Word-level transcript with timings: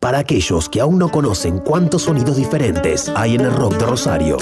para 0.00 0.18
aquellos 0.18 0.70
que 0.70 0.80
aún 0.80 0.98
no 0.98 1.10
conocen 1.10 1.58
cuántos 1.58 2.02
sonidos 2.02 2.36
diferentes 2.36 3.12
hay 3.14 3.34
en 3.34 3.42
el 3.42 3.52
rock 3.52 3.74
de 3.74 3.86
Rosario. 3.86 4.38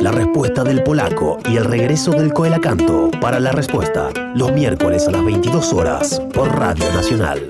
La 0.00 0.12
respuesta 0.12 0.62
del 0.62 0.84
polaco 0.84 1.38
y 1.48 1.56
el 1.56 1.64
regreso 1.64 2.12
del 2.12 2.32
coelacanto 2.32 3.10
para 3.20 3.40
la 3.40 3.50
respuesta, 3.50 4.10
los 4.34 4.52
miércoles 4.52 5.08
a 5.08 5.10
las 5.10 5.24
22 5.24 5.72
horas 5.72 6.22
por 6.32 6.56
Radio 6.56 6.84
Nacional. 6.92 7.48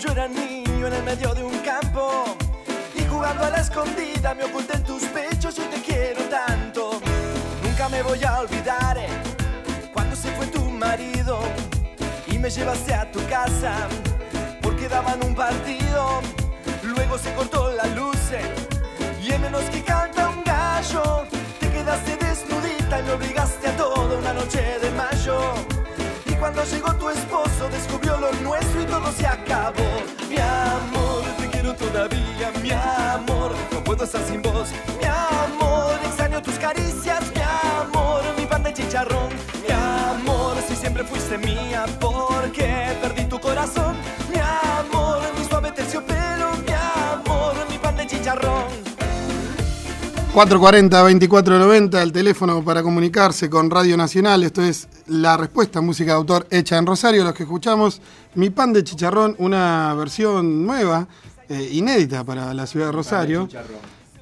Yo 0.00 0.12
era 0.12 0.28
niño 0.28 0.86
en 0.86 0.92
el 0.94 1.02
medio 1.02 1.34
de 1.34 1.42
un 1.42 1.58
campo. 1.58 2.24
Y 2.94 3.04
jugando 3.04 3.44
a 3.44 3.50
la 3.50 3.60
escondida 3.60 4.34
me 4.34 4.44
oculté 4.44 4.74
en 4.76 4.84
tus 4.84 5.02
pechos 5.04 5.58
y 5.58 5.62
te 5.62 5.80
quiero 5.82 6.22
tanto. 6.24 7.00
Nunca 7.62 7.88
me 7.90 8.02
voy 8.02 8.22
a 8.24 8.40
olvidar 8.40 8.96
eh, 8.96 9.08
cuando 9.92 10.16
se 10.16 10.30
fue 10.32 10.46
tu 10.46 10.62
marido 10.64 11.40
y 12.28 12.38
me 12.38 12.48
llevaste 12.48 12.94
a 12.94 13.10
tu 13.10 13.20
casa 13.28 13.74
porque 14.62 14.88
daban 14.88 15.22
un 15.22 15.34
partido. 15.34 16.20
Luego 16.82 17.18
se 17.18 17.34
cortó 17.34 17.70
la 17.72 17.86
luz 17.88 18.16
eh, 18.32 18.54
y 19.22 19.32
en 19.32 19.42
menos 19.42 19.64
que 19.64 19.82
canta 19.82 20.30
un 20.30 20.42
gallo 20.44 21.26
te 21.58 21.70
quedaste 21.70 22.16
desnudita 22.16 23.00
y 23.00 23.02
me 23.02 23.12
obligaste 23.12 23.68
a 23.68 23.76
toda 23.76 24.16
una 24.16 24.32
noche 24.32 24.78
de 24.80 24.90
mayo. 24.92 25.69
Cuando 26.40 26.64
llegó 26.64 26.94
tu 26.94 27.10
esposo 27.10 27.68
descubrió 27.70 28.18
lo 28.18 28.32
nuestro 28.42 28.80
y 28.80 28.86
todo 28.86 29.12
se 29.12 29.26
acabó. 29.26 29.84
Mi 30.30 30.36
amor, 30.38 31.22
te 31.38 31.48
quiero 31.48 31.74
todavía, 31.74 32.50
mi 32.62 32.70
amor, 32.70 33.52
no 33.70 33.84
puedo 33.84 34.04
estar 34.04 34.22
sin 34.26 34.40
vos. 34.40 34.70
Mi 34.98 35.04
amor, 35.04 36.00
extraño 36.02 36.40
tus 36.40 36.54
caricias, 36.54 37.20
mi 37.34 37.42
amor, 37.42 38.22
mi 38.38 38.46
pan 38.46 38.62
de 38.62 38.72
chicharrón. 38.72 39.28
Mi 39.62 39.70
amor, 39.70 40.56
si 40.66 40.74
siempre 40.76 41.04
fuiste 41.04 41.36
mía, 41.36 41.84
porque 42.00 42.96
perdí 43.02 43.26
tu 43.26 43.38
corazón. 43.38 43.94
Mi 44.32 44.40
amor, 44.40 45.20
mi 45.38 45.44
suave 45.44 45.72
terciopelo, 45.72 46.52
mi 46.66 46.72
amor, 47.12 47.54
mi 47.68 47.76
pan 47.76 47.98
de 47.98 48.06
chicharrón. 48.06 48.64
440-2490, 50.34 52.00
el 52.00 52.12
teléfono 52.12 52.64
para 52.64 52.82
comunicarse 52.82 53.50
con 53.50 53.68
Radio 53.68 53.98
Nacional. 53.98 54.42
Esto 54.42 54.62
es 54.62 54.88
la 55.10 55.36
respuesta 55.36 55.80
música 55.80 56.12
de 56.12 56.16
autor 56.18 56.46
hecha 56.50 56.78
en 56.78 56.86
Rosario. 56.86 57.24
Los 57.24 57.34
que 57.34 57.42
escuchamos, 57.42 58.00
Mi 58.34 58.50
Pan 58.50 58.72
de 58.72 58.84
Chicharrón, 58.84 59.34
una 59.38 59.92
versión 59.94 60.64
nueva, 60.66 61.06
eh, 61.48 61.68
inédita 61.72 62.24
para 62.24 62.54
la 62.54 62.66
ciudad 62.66 62.86
de 62.86 62.92
Rosario, 62.92 63.48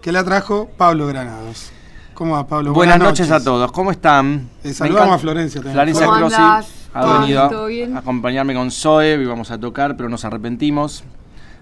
que 0.00 0.12
la 0.12 0.24
trajo 0.24 0.68
Pablo 0.76 1.06
Granados. 1.06 1.70
¿Cómo 2.14 2.32
va, 2.34 2.46
Pablo? 2.46 2.72
Buenas, 2.72 2.98
noches. 2.98 3.30
a 3.30 3.42
todos, 3.44 3.70
¿cómo 3.70 3.90
están? 3.92 4.48
Eh, 4.64 4.72
saludamos 4.72 5.00
encanta- 5.08 5.14
a 5.14 5.18
Florencia 5.18 5.60
también. 5.60 5.74
Florencia 5.74 6.06
¿Cómo 6.06 6.18
Crossi 6.18 6.34
andás? 6.36 6.66
ha 6.94 7.00
¿Todo 7.02 7.20
venido 7.20 7.40
bien? 7.42 7.50
¿Todo 7.50 7.66
bien? 7.66 7.96
a 7.96 7.98
acompañarme 8.00 8.54
con 8.54 8.70
Zoe, 8.70 9.22
íbamos 9.22 9.50
a 9.50 9.58
tocar, 9.60 9.96
pero 9.96 10.08
nos 10.08 10.24
arrepentimos. 10.24 11.04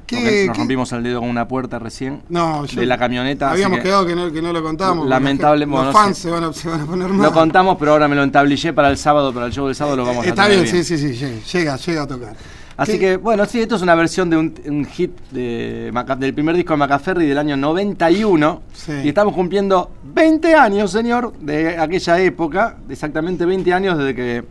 ¿Qué- 0.06 0.16
porque 0.16 0.46
nos 0.46 0.54
qué- 0.56 0.58
rompimos 0.60 0.92
el 0.92 1.02
dedo 1.02 1.20
con 1.20 1.28
una 1.28 1.48
puerta 1.48 1.78
recién 1.78 2.22
No, 2.28 2.64
yo- 2.64 2.80
de 2.80 2.86
la 2.86 2.96
camioneta. 2.98 3.50
Habíamos 3.50 3.78
que 3.78 3.84
quedado 3.84 4.06
que 4.06 4.14
no, 4.14 4.32
que 4.32 4.40
no 4.40 4.52
lo 4.52 4.62
contábamos. 4.62 4.98
porque 5.04 5.10
Lamentable- 5.10 5.66
Los 5.66 5.70
bueno, 5.70 5.84
no 5.86 5.92
fans 5.92 6.16
sé. 6.16 6.22
se, 6.24 6.30
van 6.30 6.44
a, 6.44 6.52
se 6.52 6.68
van 6.68 6.80
a 6.82 6.86
poner 6.86 7.08
mal. 7.08 7.26
Lo 7.26 7.32
contamos, 7.32 7.76
pero 7.78 7.92
ahora 7.92 8.06
me 8.08 8.14
lo 8.16 8.22
entablillé 8.22 8.72
para 8.72 8.88
el 8.90 8.98
sábado, 8.98 9.32
para 9.34 9.46
el 9.46 9.52
show 9.52 9.66
del 9.66 9.74
sábado 9.74 9.96
lo 9.96 10.04
vamos 10.04 10.24
a 10.24 10.28
Está 10.28 10.46
bien, 10.48 10.66
sí, 10.66 10.84
sí, 10.84 10.96
sí, 10.96 11.12
llega, 11.14 11.36
llega, 11.52 11.76
llega 11.76 12.02
a 12.02 12.06
tocar. 12.06 12.36
Así 12.78 12.92
¿Qué- 12.92 12.98
que, 12.98 13.16
bueno, 13.16 13.46
sí, 13.46 13.58
esto 13.62 13.76
es 13.76 13.80
una 13.82 13.94
versión 13.94 14.28
de 14.28 14.36
un, 14.36 14.52
un 14.66 14.84
hit 14.84 15.10
de 15.30 15.88
Maca- 15.94 16.14
del 16.14 16.34
primer 16.34 16.54
disco 16.56 16.74
de 16.74 16.76
Macaferri 16.76 17.26
del 17.26 17.38
año 17.38 17.56
91. 17.56 18.60
Sí. 18.74 18.92
Y 19.02 19.08
estamos 19.08 19.34
cumpliendo 19.34 19.90
20 20.14 20.54
años, 20.54 20.90
señor, 20.92 21.32
de 21.40 21.78
aquella 21.78 22.20
época. 22.20 22.76
Exactamente 22.90 23.46
20 23.46 23.72
años 23.72 23.96
desde 23.96 24.14
que 24.14 24.44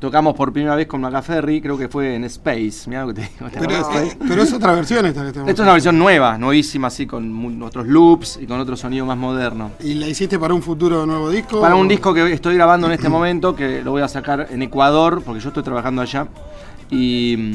tocamos 0.00 0.34
por 0.34 0.52
primera 0.52 0.74
vez 0.74 0.88
con 0.88 1.00
Macaferri. 1.00 1.60
Creo 1.60 1.78
que 1.78 1.88
fue 1.88 2.16
en 2.16 2.24
Space. 2.24 2.88
Mirá 2.88 3.02
lo 3.02 3.08
que 3.08 3.20
te 3.20 3.28
digo. 3.28 3.50
¿te 3.50 3.60
Pero, 3.60 3.76
acordás 3.76 4.02
de 4.02 4.08
eh, 4.08 4.16
pero 4.26 4.42
es 4.42 4.52
otra 4.52 4.72
versión 4.72 5.06
esta 5.06 5.22
que 5.22 5.28
estamos 5.28 5.48
Esto 5.48 5.62
es 5.62 5.66
una 5.66 5.72
versión 5.74 5.98
nueva, 5.98 6.38
nuevísima, 6.38 6.88
así, 6.88 7.06
con 7.06 7.62
otros 7.62 7.86
loops 7.86 8.38
y 8.42 8.46
con 8.46 8.58
otro 8.58 8.76
sonido 8.76 9.06
más 9.06 9.16
moderno. 9.16 9.70
¿Y 9.80 9.94
la 9.94 10.08
hiciste 10.08 10.38
para 10.38 10.54
un 10.54 10.62
futuro 10.62 11.06
nuevo 11.06 11.30
disco? 11.30 11.60
Para 11.60 11.76
un 11.76 11.86
disco 11.86 12.12
que 12.12 12.32
estoy 12.32 12.54
grabando 12.54 12.86
en 12.88 12.94
este 12.94 13.08
momento, 13.08 13.54
que 13.54 13.82
lo 13.82 13.92
voy 13.92 14.02
a 14.02 14.08
sacar 14.08 14.48
en 14.50 14.62
Ecuador, 14.62 15.22
porque 15.24 15.40
yo 15.40 15.48
estoy 15.48 15.62
trabajando 15.62 16.02
allá. 16.02 16.26
Y, 16.90 17.52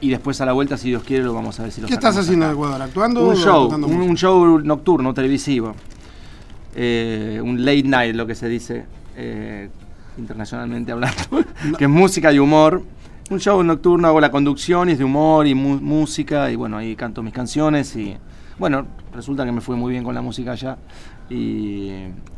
y 0.00 0.10
después 0.10 0.40
a 0.40 0.46
la 0.46 0.52
vuelta, 0.52 0.76
si 0.76 0.88
Dios 0.88 1.02
quiere, 1.02 1.24
lo 1.24 1.32
vamos 1.32 1.58
a 1.58 1.64
ver 1.64 1.72
si 1.72 1.80
lo 1.80 1.88
¿Qué 1.88 1.94
estás 1.94 2.16
haciendo 2.16 2.46
en. 2.46 2.52
Ecuador? 2.52 2.80
¿Actuando? 2.82 3.26
Un 3.26 3.32
o 3.32 3.36
show, 3.36 3.68
un 3.72 4.16
show 4.16 4.60
nocturno, 4.60 5.12
televisivo. 5.14 5.74
Eh, 6.74 7.40
un 7.42 7.64
late 7.64 7.82
night, 7.82 8.14
lo 8.14 8.28
que 8.28 8.36
se 8.36 8.48
dice 8.48 8.84
eh, 9.16 9.68
internacionalmente 10.18 10.92
hablando, 10.92 11.18
que 11.78 11.84
es 11.84 11.90
música 11.90 12.32
y 12.32 12.38
humor. 12.38 12.82
Un 13.30 13.38
show 13.38 13.62
nocturno, 13.62 14.08
hago 14.08 14.20
la 14.20 14.30
conducción 14.30 14.88
y 14.88 14.92
es 14.92 14.98
de 14.98 15.04
humor 15.04 15.46
y 15.46 15.54
mu- 15.54 15.80
música, 15.80 16.50
y 16.50 16.56
bueno, 16.56 16.76
ahí 16.76 16.96
canto 16.96 17.22
mis 17.22 17.32
canciones 17.32 17.94
y 17.94 18.16
bueno, 18.58 18.86
resulta 19.14 19.44
que 19.44 19.52
me 19.52 19.60
fue 19.60 19.76
muy 19.76 19.92
bien 19.92 20.02
con 20.04 20.14
la 20.14 20.20
música 20.20 20.52
allá 20.52 20.76
y 21.30 21.90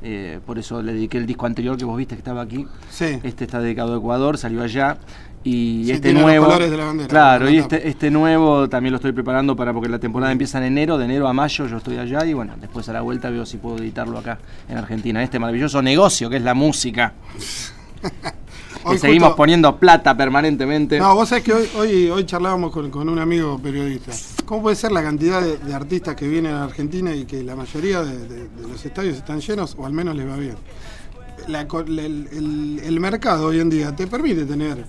eh, 0.02 0.38
por 0.44 0.58
eso 0.58 0.82
le 0.82 0.92
dediqué 0.92 1.16
el 1.18 1.26
disco 1.26 1.46
anterior 1.46 1.76
que 1.78 1.84
vos 1.86 1.96
viste 1.96 2.14
que 2.14 2.18
estaba 2.20 2.42
aquí. 2.42 2.66
Sí. 2.90 3.18
Este 3.22 3.44
está 3.44 3.60
dedicado 3.60 3.94
a 3.94 3.98
Ecuador, 3.98 4.36
salió 4.36 4.62
allá. 4.62 4.98
Y 5.44 5.84
Sí, 5.86 5.92
este 5.92 6.12
los 6.12 6.22
nuevo. 6.22 6.44
colores 6.46 6.70
de 6.70 6.76
la 6.76 6.84
bandera, 6.84 7.08
claro, 7.08 7.44
la 7.46 7.50
y 7.50 7.56
este, 7.58 7.88
este 7.88 8.10
nuevo 8.12 8.68
también 8.68 8.92
lo 8.92 8.96
estoy 8.96 9.10
preparando 9.12 9.56
para 9.56 9.72
porque 9.72 9.88
la 9.88 9.98
temporada 9.98 10.30
empieza 10.30 10.58
en 10.58 10.64
enero, 10.64 10.98
de 10.98 11.04
enero 11.06 11.26
a 11.26 11.32
mayo 11.32 11.66
yo 11.66 11.78
estoy 11.78 11.98
allá 11.98 12.24
y 12.24 12.32
bueno, 12.32 12.54
después 12.60 12.88
a 12.88 12.92
la 12.92 13.00
vuelta 13.00 13.28
veo 13.28 13.44
si 13.44 13.56
puedo 13.56 13.78
editarlo 13.78 14.18
acá 14.18 14.38
en 14.68 14.78
Argentina. 14.78 15.20
Este 15.22 15.38
maravilloso 15.40 15.82
negocio 15.82 16.30
que 16.30 16.36
es 16.36 16.42
la 16.42 16.54
música. 16.54 17.14
Que 18.82 18.88
Hoy 18.88 18.98
seguimos 18.98 19.28
justo- 19.28 19.36
poniendo 19.36 19.76
plata 19.78 20.16
permanentemente. 20.16 20.98
No, 20.98 21.14
vos 21.14 21.28
sabés 21.28 21.44
que 21.44 21.52
hoy, 21.52 21.68
hoy, 21.76 22.10
hoy 22.10 22.24
charlábamos 22.26 22.72
con, 22.72 22.90
con 22.90 23.08
un 23.08 23.20
amigo 23.20 23.56
periodista. 23.62 24.10
¿Cómo 24.44 24.62
puede 24.62 24.74
ser 24.74 24.90
la 24.90 25.04
cantidad 25.04 25.40
de, 25.40 25.56
de 25.58 25.72
artistas 25.72 26.16
que 26.16 26.26
vienen 26.26 26.52
a 26.54 26.64
Argentina 26.64 27.14
y 27.14 27.24
que 27.24 27.44
la 27.44 27.54
mayoría 27.54 28.02
de, 28.02 28.18
de- 28.26 28.48
de 28.48 28.68
los 28.68 28.84
estadios 28.84 29.16
están 29.18 29.40
llenos 29.40 29.76
o 29.78 29.86
al 29.86 29.92
menos 29.92 30.16
les 30.16 30.28
va 30.28 30.36
bien? 30.36 30.56
La 31.46 31.68
co- 31.68 31.78
el, 31.82 31.96
el- 32.00 32.80
el 32.84 32.98
mercado 32.98 33.46
hoy 33.46 33.60
en 33.60 33.70
día 33.70 33.94
te 33.94 34.08
permite 34.08 34.44
tener 34.46 34.84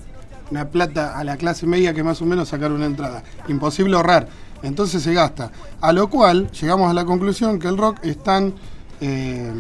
una 0.54 0.66
plata 0.70 1.18
a 1.18 1.24
la 1.24 1.36
clase 1.36 1.66
media 1.66 1.96
que 1.96 2.04
más 2.04 2.22
o 2.22 2.26
menos 2.28 2.50
sacar 2.50 2.72
una 2.72 2.86
entrada. 2.86 3.24
Imposible 3.48 3.96
ahorrar. 3.96 4.28
Entonces 4.62 5.02
se 5.02 5.12
gasta. 5.12 5.50
A 5.82 5.92
lo 5.92 6.08
cual 6.12 6.52
llegamos 6.52 6.92
a 6.92 6.94
la 6.94 7.04
conclusión 7.06 7.58
que 7.58 7.68
el 7.68 7.76
rock 7.76 7.98
es 8.04 8.22
tan, 8.22 8.54
eh, 9.02 9.52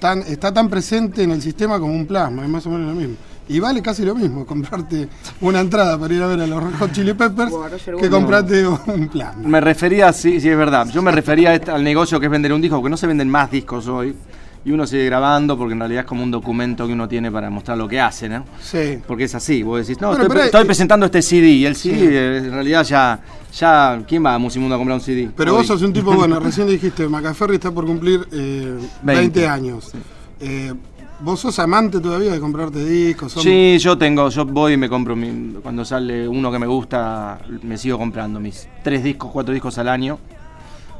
tan- 0.00 0.22
está 0.22 0.52
tan 0.52 0.68
presente 0.68 1.22
en 1.22 1.30
el 1.30 1.40
sistema 1.40 1.78
como 1.78 1.92
un 1.94 2.06
plasma, 2.06 2.42
es 2.42 2.48
más 2.48 2.66
o 2.66 2.70
menos 2.70 2.88
lo 2.92 3.00
mismo. 3.00 3.14
Y 3.48 3.60
vale 3.60 3.80
casi 3.80 4.04
lo 4.04 4.16
mismo 4.16 4.44
comprarte 4.44 5.08
una 5.40 5.60
entrada 5.60 5.96
para 5.96 6.12
ir 6.12 6.20
a 6.20 6.26
ver 6.26 6.40
a 6.40 6.46
los 6.48 6.60
Red 6.60 6.74
Hot 6.80 6.90
Chili 6.92 7.14
Peppers 7.14 7.52
que 8.00 8.10
comprarte 8.10 8.66
un 8.66 9.08
plasma. 9.08 9.48
Me 9.48 9.60
refería, 9.60 10.12
sí, 10.12 10.40
sí 10.40 10.48
es 10.48 10.58
verdad, 10.58 10.88
yo 10.88 11.02
me 11.02 11.12
refería 11.12 11.50
a 11.50 11.54
este- 11.54 11.70
al 11.70 11.84
negocio 11.84 12.18
que 12.18 12.26
es 12.26 12.32
vender 12.32 12.52
un 12.52 12.60
disco, 12.60 12.78
porque 12.78 12.90
no 12.90 12.96
se 12.96 13.06
venden 13.06 13.30
más 13.30 13.48
discos 13.48 13.86
hoy. 13.86 14.16
Y 14.66 14.72
uno 14.72 14.84
sigue 14.84 15.04
grabando 15.04 15.56
porque 15.56 15.74
en 15.74 15.78
realidad 15.78 16.00
es 16.00 16.06
como 16.06 16.24
un 16.24 16.30
documento 16.32 16.88
que 16.88 16.92
uno 16.92 17.06
tiene 17.06 17.30
para 17.30 17.48
mostrar 17.50 17.78
lo 17.78 17.86
que 17.86 18.00
hace, 18.00 18.28
¿no? 18.28 18.44
Sí. 18.60 18.98
Porque 19.06 19.22
es 19.24 19.34
así, 19.36 19.62
vos 19.62 19.78
decís, 19.86 20.00
no, 20.00 20.08
Bueno, 20.08 20.24
estoy, 20.42 20.60
hay- 20.60 20.66
presentando 20.66 21.06
este 21.06 21.22
CD 21.22 21.46
y 21.50 21.64
el 21.66 21.76
CD 21.76 21.96
Sí. 21.98 22.04
eh, 22.10 22.36
en 22.38 22.50
realidad 22.52 22.82
ya, 22.84 23.20
ya, 23.56 24.02
¿quién 24.08 24.24
va 24.26 24.34
a 24.34 24.38
Musimundo 24.38 24.74
a 24.74 24.78
comprar 24.78 24.96
un 24.96 25.00
CD? 25.04 25.30
Pero 25.36 25.52
Hoy. 25.52 25.58
vos 25.58 25.68
sos 25.68 25.82
un 25.82 25.92
tipo, 25.92 26.12
bueno, 26.16 26.40
recién 26.40 26.66
dijiste, 26.66 27.08
Macaferri 27.08 27.54
está 27.54 27.70
por 27.70 27.86
cumplir 27.86 28.26
eh, 28.32 28.76
20. 29.02 29.20
20. 29.40 29.46
años. 29.48 29.92
Eh, 30.40 30.74
¿Vos 31.20 31.38
sos 31.40 31.56
amante 31.60 32.00
todavía 32.00 32.32
de 32.32 32.40
comprarte 32.40 32.84
discos? 32.84 33.32
Sos- 33.32 33.44
Sí, 33.44 33.78
yo 33.78 33.96
tengo, 33.96 34.28
yo 34.30 34.44
voy 34.44 34.72
y 34.72 34.76
me 34.76 34.88
compro, 34.88 35.14
mi- 35.14 35.54
cuando 35.62 35.84
sale 35.84 36.26
uno 36.26 36.50
que 36.50 36.58
me 36.58 36.66
gusta, 36.66 37.38
me 37.62 37.78
sigo 37.78 37.98
comprando 37.98 38.40
mis 38.40 38.68
tres 38.82 39.04
discos, 39.04 39.30
cuatro 39.32 39.54
discos 39.54 39.78
al 39.78 39.88
año. 39.88 40.18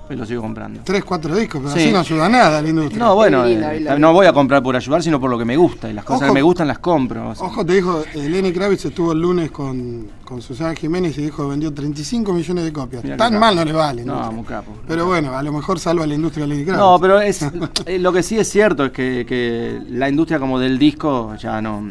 Y 0.09 0.15
lo 0.15 0.25
sigo 0.25 0.43
comprando. 0.43 0.81
Tres, 0.85 1.05
cuatro 1.05 1.35
discos, 1.35 1.61
pero 1.65 1.75
Sí. 1.75 1.81
así 1.83 1.93
no 1.93 1.99
ayuda 2.01 2.27
a 2.27 2.29
nada 2.29 2.59
a 2.59 2.63
la 2.63 2.69
industria. 2.69 2.99
No, 2.99 3.15
bueno, 3.15 3.45
eh, 3.47 3.97
no 3.99 4.13
voy 4.13 4.27
a 4.27 4.33
comprar 4.33 4.63
por 4.63 4.77
ayudar, 4.77 5.03
sino 5.03 5.21
por 5.21 5.31
lo 5.31 5.39
que 5.39 5.45
me 5.45 5.57
gusta. 5.57 5.89
Y 5.91 5.93
las 5.93 6.05
cosas 6.05 6.23
Ojo- 6.23 6.29
que 6.29 6.35
me 6.35 6.43
gustan 6.43 6.69
las 6.69 6.79
compro. 6.79 7.31
Ojo, 7.39 7.65
te 7.67 7.75
dijo, 7.75 8.03
eh, 8.15 8.29
Lenny 8.29 8.53
Kravitz 8.53 8.85
estuvo 8.85 9.13
el 9.13 9.21
lunes 9.21 9.51
con, 9.51 10.07
con 10.25 10.41
Susana 10.43 10.75
Jiménez 10.75 11.19
y 11.19 11.23
dijo 11.23 11.43
que 11.45 11.51
vendió 11.51 11.73
35 11.73 12.33
millones 12.33 12.65
de 12.65 12.73
copias. 12.73 13.03
Mirá 13.05 13.17
Tan 13.17 13.39
mal 13.39 13.57
no 13.57 13.65
le 13.65 13.73
vale. 13.73 14.05
No, 14.05 14.31
muy 14.33 14.45
capo. 14.45 14.73
Pero 14.87 15.07
bueno, 15.07 15.37
a 15.37 15.43
lo 15.43 15.53
mejor 15.53 15.79
salva 15.81 16.05
a 16.05 16.07
la 16.07 16.15
industria 16.15 16.45
de 16.47 16.51
Lenny 16.55 16.65
Kravitz. 16.65 16.81
No, 16.81 16.99
pero 17.01 17.21
es 17.21 17.43
eh, 17.87 17.99
lo 17.99 18.13
que 18.13 18.23
sí 18.23 18.39
es 18.39 18.49
cierto 18.49 18.85
es 18.87 18.93
que, 18.93 19.25
que 19.29 19.81
la 19.91 20.09
industria 20.09 20.39
como 20.39 20.59
del 20.59 20.79
disco 20.79 21.35
ya 21.37 21.61
no, 21.61 21.91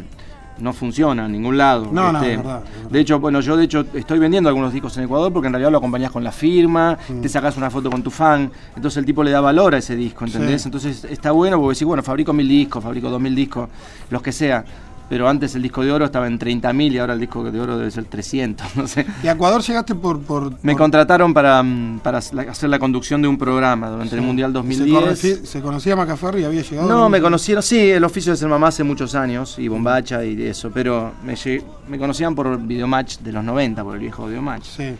no 0.58 0.72
funciona 0.72 1.26
en 1.26 1.32
ningún 1.32 1.58
lado. 1.58 1.84
Este, 1.84 1.94
No, 1.94 2.12
no, 2.12 2.18
es 2.22 2.36
verdad, 2.36 2.62
es 2.64 2.72
verdad. 2.74 2.90
De 2.90 3.00
hecho, 3.00 3.20
bueno, 3.20 3.40
yo 3.40 3.56
de 3.56 3.64
hecho 3.64 3.84
estoy 3.94 4.18
vendiendo 4.18 4.48
algunos 4.48 4.72
discos 4.72 4.96
en 4.96 5.04
Ecuador 5.04 5.32
porque 5.32 5.46
en 5.48 5.52
realidad 5.52 5.70
lo 5.70 5.78
acompañás 5.78 6.10
con 6.10 6.24
la 6.24 6.32
firma, 6.32 6.96
Mm. 7.08 7.20
te 7.20 7.28
sacas 7.28 7.56
una 7.56 7.70
foto 7.70 7.90
con 7.90 8.02
tu 8.02 8.10
fan, 8.10 8.50
entonces 8.74 8.96
el 8.98 9.04
tipo 9.04 9.22
le 9.22 9.30
da 9.30 9.40
valor 9.40 9.74
a 9.74 9.78
ese 9.78 9.94
disco, 9.96 10.24
¿entendés? 10.24 10.62
Sí. 10.62 10.68
Entonces 10.68 11.04
está 11.04 11.32
bueno 11.32 11.58
porque 11.58 11.74
decís, 11.74 11.86
bueno, 11.86 12.02
fabrico 12.02 12.32
mil 12.32 12.48
discos, 12.48 12.82
fabrico 12.82 13.10
dos 13.10 13.20
mil 13.20 13.34
discos, 13.34 13.68
los 14.10 14.22
que 14.22 14.32
sea. 14.32 14.64
Pero 15.08 15.28
antes 15.28 15.54
el 15.54 15.62
disco 15.62 15.84
de 15.84 15.92
oro 15.92 16.04
estaba 16.04 16.26
en 16.26 16.36
30.000 16.36 16.92
y 16.92 16.98
ahora 16.98 17.12
el 17.14 17.20
disco 17.20 17.48
de 17.48 17.60
oro 17.60 17.78
debe 17.78 17.90
ser 17.92 18.06
300, 18.06 18.66
no 18.76 18.88
sé. 18.88 19.06
¿Y 19.22 19.28
a 19.28 19.32
Ecuador 19.32 19.62
llegaste 19.62 19.94
por...? 19.94 20.20
por 20.20 20.52
Me 20.64 20.74
contrataron 20.74 21.32
para, 21.32 21.62
mm, 21.62 22.00
para 22.00 22.18
hacer 22.18 22.68
la 22.68 22.78
conducción 22.80 23.22
de 23.22 23.28
un 23.28 23.38
programa 23.38 23.88
durante 23.88 24.16
el 24.16 24.22
Mundial 24.22 24.50
¿Se, 24.50 24.54
2010. 24.54 24.92
conocí- 25.00 25.44
¿Se 25.46 25.60
conocía 25.60 25.94
Macaferri 25.94 26.40
y 26.40 26.44
había 26.44 26.62
llegado? 26.62 26.88
No, 26.88 27.08
me 27.08 27.20
conocieron, 27.20 27.62
sí, 27.62 27.78
el 27.90 28.02
oficio 28.02 28.32
de 28.32 28.36
ser 28.38 28.48
mamá 28.48 28.66
hace 28.68 28.82
muchos 28.82 29.14
años, 29.14 29.58
y 29.60 29.68
bombacha 29.68 30.24
y 30.24 30.42
eso, 30.42 30.72
pero 30.74 31.12
me, 31.24 31.36
llegué- 31.36 31.62
me 31.88 31.98
conocían 31.98 32.34
por 32.34 32.58
Videomatch 32.60 33.18
de 33.18 33.32
los 33.32 33.44
90, 33.44 33.84
por 33.84 33.94
el 33.94 34.00
viejo 34.00 34.26
Videomatch. 34.26 34.64
Sí. 34.64 34.94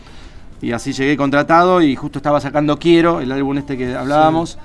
Y 0.61 0.71
así 0.71 0.93
llegué 0.93 1.17
contratado 1.17 1.81
y 1.81 1.95
justo 1.97 2.19
estaba 2.19 2.39
sacando 2.39 2.79
Quiero, 2.79 3.19
el 3.19 3.31
álbum 3.31 3.57
este 3.57 3.77
que 3.77 3.93
hablábamos, 3.93 4.57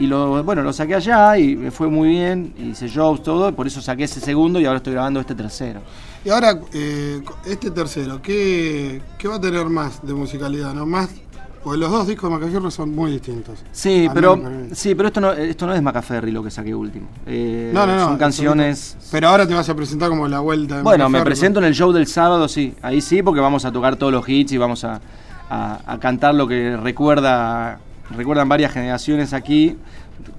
y 0.00 0.06
lo, 0.06 0.42
bueno, 0.42 0.62
lo 0.62 0.72
saqué 0.72 0.94
allá 0.96 1.38
y 1.38 1.54
me 1.54 1.70
fue 1.70 1.86
muy 1.88 2.08
bien, 2.08 2.52
hice 2.58 2.88
shows, 2.88 3.22
todo, 3.22 3.54
por 3.54 3.66
eso 3.68 3.80
saqué 3.80 4.04
ese 4.04 4.18
segundo 4.20 4.58
y 4.58 4.64
ahora 4.66 4.78
estoy 4.78 4.94
grabando 4.94 5.20
este 5.20 5.34
tercero. 5.36 5.80
Y 6.24 6.30
ahora, 6.30 6.58
eh, 6.72 7.22
este 7.46 7.70
tercero, 7.70 8.20
¿qué, 8.20 9.00
¿qué 9.18 9.28
va 9.28 9.36
a 9.36 9.40
tener 9.40 9.66
más 9.66 10.04
de 10.04 10.12
musicalidad? 10.14 10.74
¿no? 10.74 10.84
Más, 10.86 11.08
porque 11.62 11.78
los 11.78 11.90
dos 11.90 12.06
discos 12.06 12.30
de 12.30 12.38
Macaferri 12.38 12.70
son 12.70 12.94
muy 12.94 13.12
distintos. 13.12 13.58
Sí, 13.72 14.08
pero, 14.14 14.40
sí, 14.72 14.94
pero 14.94 15.08
esto 15.08 15.20
no, 15.20 15.32
esto 15.32 15.66
no 15.66 15.74
es 15.74 15.82
Macaferri 15.82 16.30
lo 16.30 16.42
que 16.42 16.50
saqué 16.50 16.74
último. 16.74 17.06
Eh, 17.26 17.70
No, 17.74 17.86
no, 17.86 17.96
no. 17.96 18.04
Son 18.06 18.16
canciones... 18.18 18.96
Pero 19.10 19.28
ahora 19.28 19.46
te 19.46 19.52
vas 19.54 19.68
a 19.68 19.74
presentar 19.74 20.08
como 20.08 20.26
la 20.28 20.40
vuelta 20.40 20.78
de 20.78 20.82
Bueno, 20.82 21.08
me 21.10 21.22
presento 21.22 21.58
en 21.58 21.66
el 21.66 21.74
show 21.74 21.92
del 21.92 22.06
sábado, 22.06 22.48
sí. 22.48 22.74
Ahí 22.80 23.00
sí, 23.02 23.22
porque 23.22 23.40
vamos 23.40 23.66
a 23.66 23.72
tocar 23.72 23.96
todos 23.96 24.12
los 24.12 24.26
hits 24.26 24.52
y 24.52 24.56
vamos 24.58 24.84
a, 24.84 25.00
a- 25.50 25.80
a 25.86 25.98
cantar 26.00 26.34
lo 26.34 26.46
que 26.48 26.76
recuerda 26.78 27.78
recuerdan 28.16 28.48
varias 28.48 28.72
generaciones 28.72 29.32
aquí. 29.32 29.76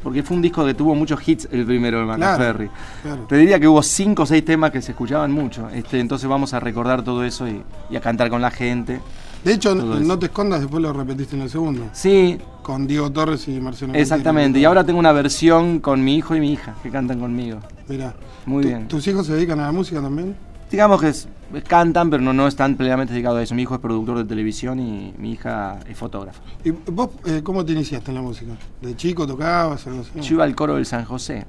Porque 0.03 0.21
fue 0.21 0.35
un 0.37 0.43
disco 0.43 0.63
que 0.63 0.75
tuvo 0.75 0.93
muchos 0.93 1.27
hits 1.27 1.47
el 1.51 1.65
primero 1.65 1.99
de 2.01 2.05
Claro, 2.05 2.19
Macaferri. 2.19 2.69
claro. 3.01 3.25
Te 3.27 3.35
diría 3.37 3.59
que 3.59 3.67
hubo 3.67 3.81
cinco 3.81 4.23
o 4.23 4.25
seis 4.27 4.45
temas 4.45 4.69
que 4.69 4.79
se 4.79 4.91
escuchaban 4.91 5.31
mucho. 5.31 5.69
Este, 5.69 5.99
entonces 5.99 6.29
vamos 6.29 6.53
a 6.53 6.59
recordar 6.59 7.03
todo 7.03 7.23
eso 7.23 7.47
y, 7.47 7.63
y 7.89 7.95
a 7.95 7.99
cantar 8.01 8.29
con 8.29 8.41
la 8.41 8.51
gente. 8.51 9.01
De 9.43 9.53
hecho, 9.53 9.73
No 9.73 10.19
te 10.19 10.27
escondas, 10.27 10.61
después 10.61 10.83
lo 10.83 10.93
repetiste 10.93 11.35
en 11.35 11.41
el 11.41 11.49
segundo. 11.49 11.89
Sí, 11.93 12.37
Con 12.61 12.85
Diego 12.85 13.11
Torres 13.11 13.47
y 13.47 13.59
Marcelo 13.59 13.93
exactamente. 13.95 14.59
Y 14.59 14.65
ahora 14.65 14.83
tengo 14.83 14.99
una 14.99 15.13
versión 15.13 15.79
con 15.79 16.03
mi 16.03 16.15
hijo 16.15 16.35
y 16.35 16.39
mi 16.39 16.53
hija 16.53 16.75
que 16.83 16.91
cantan 16.91 17.19
conmigo. 17.19 17.57
Mira. 17.87 18.13
Muy 18.45 18.63
bien. 18.65 18.87
¿Tus 18.87 19.07
hijos 19.07 19.25
se 19.25 19.33
dedican 19.33 19.59
a 19.61 19.63
la 19.63 19.71
música 19.71 19.99
también? 19.99 20.35
Digamos 20.69 21.01
que 21.01 21.07
es- 21.09 21.27
cantan, 21.67 22.09
pero 22.09 22.21
no, 22.23 22.33
no 22.33 22.47
están 22.47 22.75
plenamente 22.75 23.13
dedicados 23.13 23.39
a 23.39 23.43
eso. 23.43 23.55
Mi 23.55 23.63
hijo 23.63 23.75
es 23.75 23.81
productor 23.81 24.17
de 24.17 24.25
televisión 24.25 24.79
y 24.79 25.13
mi 25.17 25.33
hija 25.33 25.79
es 25.87 25.97
fotógrafa. 25.97 26.41
¿Y 26.63 26.71
vos 26.71 27.09
eh, 27.25 27.41
cómo 27.43 27.65
te 27.65 27.73
iniciaste 27.73 28.11
en 28.11 28.15
la 28.15 28.21
música? 28.21 28.53
¿De 28.81 28.95
chico 28.95 29.25
tocabas? 29.27 29.85
Algo 29.87 30.01
así? 30.01 30.11
Yo 30.27 30.35
iba 30.35 30.43
al 30.43 30.55
coro 30.55 30.75
del 30.75 30.85
San 30.85 31.03
José. 31.05 31.45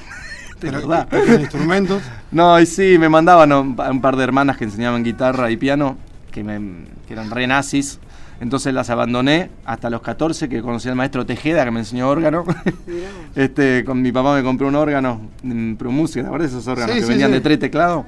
Pero, 0.60 0.78
verdad. 0.78 1.08
¿y- 1.12 1.16
y 1.16 1.26
con 1.32 1.40
instrumentos? 1.40 2.02
No, 2.32 2.58
y 2.60 2.66
sí, 2.66 2.96
me 2.98 3.08
mandaban 3.08 3.52
a 3.52 3.60
un, 3.60 3.76
a 3.78 3.90
un 3.90 4.00
par 4.00 4.16
de 4.16 4.24
hermanas 4.24 4.56
que 4.56 4.64
enseñaban 4.64 5.04
guitarra 5.04 5.50
y 5.50 5.56
piano, 5.56 5.96
que, 6.32 6.42
me- 6.42 6.86
que 7.06 7.12
eran 7.12 7.30
re 7.30 7.46
nazis. 7.46 8.00
Entonces 8.40 8.74
las 8.74 8.90
abandoné 8.90 9.50
hasta 9.64 9.88
los 9.88 10.02
14, 10.02 10.48
que 10.48 10.60
conocí 10.60 10.88
al 10.88 10.96
maestro 10.96 11.24
Tejeda, 11.24 11.64
que 11.64 11.70
me 11.70 11.78
enseñó 11.78 12.08
órgano. 12.08 12.44
este, 13.36 13.84
con 13.84 14.02
mi 14.02 14.10
papá 14.10 14.34
me 14.34 14.42
compró 14.42 14.66
un 14.68 14.74
órgano, 14.74 15.20
Pro 15.78 15.92
Música, 15.92 16.22
¿te 16.22 16.26
acuerdas 16.26 16.50
de 16.52 16.58
esos 16.58 16.66
órganos 16.68 16.92
Sí, 16.94 17.00
que 17.00 17.06
sí, 17.06 17.12
venían 17.12 17.30
sí. 17.30 17.34
de 17.34 17.40
tres 17.40 17.58
teclados? 17.60 18.06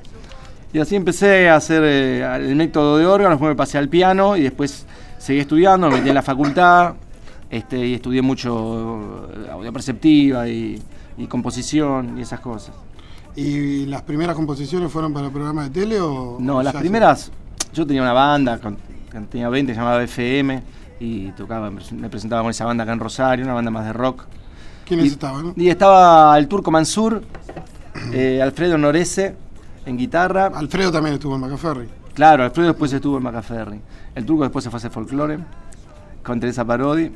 Y 0.72 0.78
así 0.78 0.96
empecé 0.96 1.48
a 1.48 1.56
hacer 1.56 1.82
eh, 1.84 2.36
el 2.36 2.56
método 2.56 2.98
de 2.98 3.06
órgano, 3.06 3.30
después 3.30 3.50
me 3.50 3.56
pasé 3.56 3.78
al 3.78 3.88
piano 3.88 4.36
y 4.36 4.42
después 4.42 4.84
seguí 5.18 5.40
estudiando, 5.40 5.88
me 5.88 5.96
metí 5.96 6.08
en 6.08 6.14
la 6.14 6.22
facultad 6.22 6.94
este, 7.50 7.86
y 7.86 7.94
estudié 7.94 8.20
mucho 8.22 9.28
eh, 9.32 9.50
audio 9.50 9.72
perceptiva 9.72 10.48
y, 10.48 10.82
y 11.16 11.26
composición 11.26 12.18
y 12.18 12.22
esas 12.22 12.40
cosas. 12.40 12.74
¿Y 13.36 13.86
las 13.86 14.02
primeras 14.02 14.34
composiciones 14.34 14.90
fueron 14.90 15.12
para 15.12 15.26
el 15.26 15.32
programa 15.32 15.64
de 15.64 15.70
tele 15.70 16.00
o...? 16.00 16.38
No, 16.40 16.56
o 16.56 16.62
las 16.62 16.74
primeras, 16.74 17.30
yo 17.72 17.86
tenía 17.86 18.02
una 18.02 18.12
banda, 18.12 18.58
cuando 18.58 18.80
tenía 19.28 19.48
20, 19.48 19.72
se 19.72 19.78
llamaba 19.78 20.02
FM, 20.02 20.62
y 20.98 21.30
tocaba, 21.32 21.70
me 21.70 22.08
presentaba 22.08 22.42
con 22.42 22.50
esa 22.50 22.64
banda 22.64 22.84
acá 22.84 22.92
en 22.92 23.00
Rosario, 23.00 23.44
una 23.44 23.54
banda 23.54 23.70
más 23.70 23.84
de 23.84 23.92
rock. 23.92 24.24
¿Quiénes 24.86 25.06
y, 25.06 25.08
estaban? 25.08 25.52
Y 25.56 25.68
estaba 25.68 26.38
el 26.38 26.48
Turco 26.48 26.70
Mansur, 26.70 27.22
eh, 28.12 28.40
Alfredo 28.42 28.78
Norese 28.78 29.36
en 29.86 29.96
guitarra. 29.96 30.46
Alfredo 30.46 30.92
también 30.92 31.14
estuvo 31.14 31.34
en 31.36 31.40
Macaferri. 31.40 31.88
Claro, 32.12 32.44
Alfredo 32.44 32.68
después 32.68 32.92
estuvo 32.92 33.16
en 33.16 33.22
Macaferri. 33.22 33.80
El 34.14 34.26
Turco 34.26 34.42
después 34.42 34.64
se 34.64 34.70
fue 34.70 34.76
a 34.76 34.78
hacer 34.78 34.90
folclore 34.90 35.38
con 36.22 36.40
Teresa 36.40 36.64
Parodi. 36.64 37.10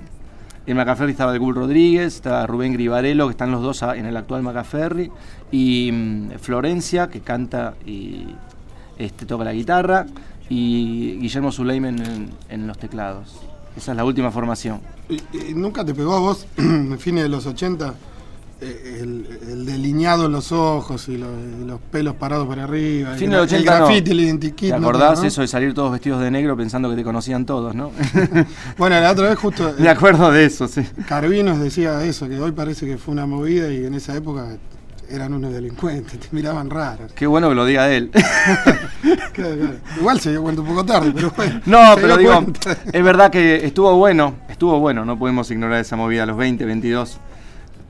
En 0.67 0.76
Macaferri 0.76 1.12
estaba 1.12 1.32
el 1.32 1.40
Gul 1.40 1.55
Rodríguez, 1.55 2.14
estaba 2.14 2.46
Rubén 2.46 2.72
Gribarello, 2.72 3.26
que 3.26 3.32
están 3.32 3.50
los 3.50 3.62
dos 3.62 3.82
en 3.82 4.06
el 4.06 4.17
actual 4.17 4.43
Macaferri. 4.43 5.11
Y 5.50 5.90
mm, 5.93 6.31
Florencia, 6.38 7.08
que 7.08 7.20
canta 7.20 7.75
y 7.84 8.26
este, 8.99 9.26
toca 9.26 9.44
la 9.44 9.52
guitarra. 9.52 10.06
Y 10.49 11.19
Guillermo 11.20 11.52
Suleiman 11.52 11.99
en, 12.00 12.31
en 12.49 12.66
los 12.66 12.78
teclados. 12.78 13.40
Esa 13.76 13.93
es 13.93 13.96
la 13.96 14.05
última 14.05 14.31
formación. 14.31 14.81
¿Y, 15.08 15.14
y 15.50 15.55
nunca 15.55 15.84
te 15.84 15.94
pegó 15.94 16.14
a 16.14 16.20
vos, 16.20 16.46
en 16.56 16.99
fines 16.99 17.23
de 17.23 17.28
los 17.28 17.46
80, 17.46 17.87
eh, 17.88 17.93
el, 18.60 19.26
el 19.50 19.66
delineado 19.66 20.26
en 20.26 20.32
los 20.32 20.52
ojos 20.52 21.08
y 21.08 21.16
los, 21.16 21.28
pelos 21.90 22.14
parados 22.16 22.46
para 22.46 22.64
arriba? 22.64 23.14
Fin 23.14 23.32
el, 23.32 23.38
del 23.38 23.40
gra- 23.40 23.42
80 23.44 23.56
el 23.56 23.64
no. 23.80 23.86
graffiti, 23.86 24.10
el 24.10 24.20
identikit. 24.20 24.68
¿Te 24.70 24.74
acordás 24.74 25.20
¿no? 25.20 25.26
eso 25.28 25.40
de 25.40 25.48
salir 25.48 25.74
todos 25.74 25.92
vestidos 25.92 26.20
de 26.20 26.30
negro 26.30 26.56
pensando 26.56 26.90
que 26.90 26.96
te 26.96 27.04
conocían 27.04 27.46
todos, 27.46 27.74
no? 27.74 27.90
Bueno, 28.78 29.00
la 29.00 29.10
otra 29.12 29.28
vez 29.30 29.38
justo 29.38 29.68
eh, 29.70 29.74
Me 29.78 29.88
acuerdo 29.88 30.30
de 30.30 30.44
eso, 30.44 30.68
sí. 30.68 30.82
Carvinos 31.08 31.58
decía 31.60 32.04
eso, 32.04 32.28
que 32.28 32.38
hoy 32.40 32.52
parece 32.52 32.86
que 32.86 32.98
fue 32.98 33.12
una 33.12 33.26
movida 33.26 33.72
y 33.72 33.84
en 33.84 33.94
esa 33.94 34.14
época 34.16 34.46
eran 35.08 35.34
unos 35.34 35.52
delincuentes, 35.52 36.20
te 36.20 36.28
miraban 36.30 36.70
raros. 36.70 37.10
Qué 37.14 37.26
bueno 37.26 37.48
que 37.48 37.54
lo 37.56 37.64
diga 37.64 37.90
él. 37.90 38.10
Claro, 39.32 39.56
claro. 39.56 39.74
Igual 39.98 40.20
se 40.20 40.30
dio 40.32 40.42
cuenta 40.42 40.60
un 40.60 40.66
poco 40.68 40.84
tarde, 40.84 41.12
pero 41.14 41.32
bueno. 41.34 41.60
No, 41.64 41.94
pero 41.94 42.16
digo, 42.18 42.34
cuenta. 42.34 42.76
es 42.92 43.02
verdad 43.02 43.30
que 43.30 43.64
estuvo 43.64 43.96
bueno, 43.96 44.34
estuvo 44.48 44.78
bueno, 44.80 45.04
no 45.04 45.18
podemos 45.18 45.50
ignorar 45.50 45.80
esa 45.80 45.96
movida 45.96 46.24
a 46.24 46.26
los 46.26 46.36
20, 46.36 46.64
22. 46.66 47.18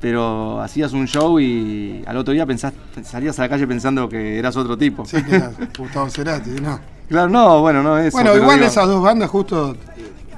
Pero 0.01 0.61
hacías 0.61 0.93
un 0.93 1.07
show 1.07 1.39
y 1.39 2.03
al 2.07 2.17
otro 2.17 2.33
día 2.33 2.47
pensás, 2.47 2.73
salías 3.05 3.39
a 3.39 3.43
la 3.43 3.49
calle 3.51 3.67
pensando 3.67 4.09
que 4.09 4.39
eras 4.39 4.57
otro 4.57 4.77
tipo. 4.77 5.05
Sí, 5.05 5.23
que 5.23 5.37
era 5.37 5.53
Gustavo 5.79 6.09
Cerati, 6.09 6.51
¿no? 6.51 6.81
Claro, 7.09 7.29
no, 7.29 7.61
bueno, 7.61 7.83
no 7.83 7.99
eso. 7.99 8.17
Bueno, 8.17 8.35
igual 8.37 8.57
digo, 8.59 8.69
esas 8.71 8.87
dos 8.87 9.03
bandas 9.03 9.29
justo 9.29 9.77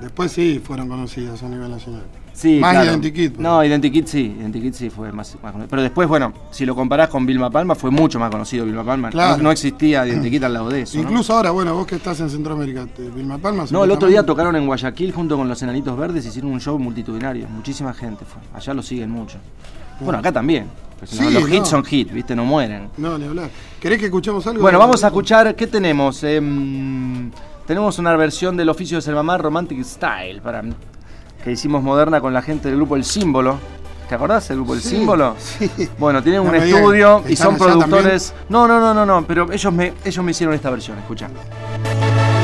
después 0.00 0.32
sí 0.32 0.60
fueron 0.64 0.88
conocidas 0.88 1.42
a 1.42 1.48
nivel 1.48 1.70
nacional. 1.70 2.02
Sí, 2.32 2.58
más 2.58 2.72
claro. 2.72 2.90
Identikit, 2.90 3.32
pues. 3.32 3.40
No, 3.40 3.64
Identikit 3.64 4.06
sí, 4.06 4.36
Identikit 4.38 4.74
sí 4.74 4.90
fue 4.90 5.12
más, 5.12 5.34
más 5.42 5.52
conocido. 5.52 5.68
Pero 5.68 5.82
después, 5.82 6.08
bueno, 6.08 6.32
si 6.50 6.64
lo 6.64 6.74
comparás 6.74 7.08
con 7.08 7.26
Vilma 7.26 7.50
Palma, 7.50 7.74
fue 7.74 7.90
mucho 7.90 8.18
más 8.18 8.30
conocido 8.30 8.64
Vilma 8.64 8.84
Palma. 8.84 9.10
Claro. 9.10 9.36
No, 9.36 9.44
no 9.44 9.52
existía 9.52 10.06
Identikit 10.06 10.42
al 10.44 10.54
lado 10.54 10.68
de 10.68 10.82
eso. 10.82 10.96
¿no? 10.96 11.04
Incluso 11.04 11.34
ahora, 11.34 11.50
bueno, 11.50 11.74
vos 11.74 11.86
que 11.86 11.96
estás 11.96 12.20
en 12.20 12.30
Centroamérica, 12.30 12.86
Vilma 13.14 13.38
Palma. 13.38 13.66
No, 13.70 13.84
el 13.84 13.90
otro 13.90 14.08
día 14.08 14.24
tocaron 14.24 14.56
en 14.56 14.66
Guayaquil 14.66 15.12
junto 15.12 15.36
con 15.36 15.48
los 15.48 15.62
Enanitos 15.62 15.96
Verdes, 15.96 16.26
hicieron 16.26 16.52
un 16.52 16.60
show 16.60 16.78
multitudinario, 16.78 17.48
muchísima 17.48 17.92
gente 17.92 18.24
fue. 18.24 18.40
Allá 18.58 18.74
lo 18.74 18.82
siguen 18.82 19.10
mucho. 19.10 19.38
Bueno, 20.00 20.18
acá 20.18 20.32
también. 20.32 20.66
pues, 20.98 21.20
no, 21.20 21.30
los 21.30 21.48
hits 21.48 21.58
no. 21.58 21.64
son 21.66 21.84
hits, 21.88 22.12
¿viste? 22.12 22.34
No 22.34 22.44
mueren. 22.44 22.88
No, 22.96 23.18
ni 23.18 23.26
hablar. 23.26 23.50
¿Querés 23.80 23.98
que 23.98 24.06
escuchemos 24.06 24.46
algo? 24.46 24.62
Bueno, 24.62 24.78
vamos 24.78 25.04
a 25.04 25.08
escuchar, 25.08 25.54
¿qué 25.54 25.66
tenemos? 25.66 26.22
Em, 26.24 27.30
tenemos 27.66 27.98
una 27.98 28.16
versión 28.16 28.56
del 28.56 28.68
oficio 28.68 28.96
de 28.96 29.02
ser 29.02 29.14
mamá 29.14 29.38
Romantic 29.38 29.82
Style, 29.84 30.40
para, 30.40 30.62
que 31.42 31.50
hicimos 31.52 31.82
moderna 31.82 32.20
con 32.20 32.32
la 32.32 32.42
gente 32.42 32.68
del 32.68 32.76
grupo 32.76 32.96
El 32.96 33.04
Símbolo. 33.04 33.58
¿Te 34.08 34.14
acordás 34.16 34.46
del 34.48 34.58
grupo 34.58 34.74
El 34.74 34.82
Sí, 34.82 34.90
Símbolo? 34.90 35.34
sí. 35.38 35.70
Bueno, 35.98 36.22
tienen 36.22 36.42
No 36.44 36.50
un 36.50 36.54
estudio 36.56 37.22
y 37.28 37.34
son 37.36 37.56
productores... 37.56 38.34
No, 38.48 38.68
no, 38.68 38.78
no, 38.78 38.92
no, 38.92 39.06
no, 39.06 39.26
pero 39.26 39.50
ellos 39.50 39.72
me, 39.72 39.94
ellos 40.04 40.24
me 40.24 40.30
hicieron 40.32 40.54
esta 40.54 40.70
versión, 40.70 40.98
escucha. 40.98 41.28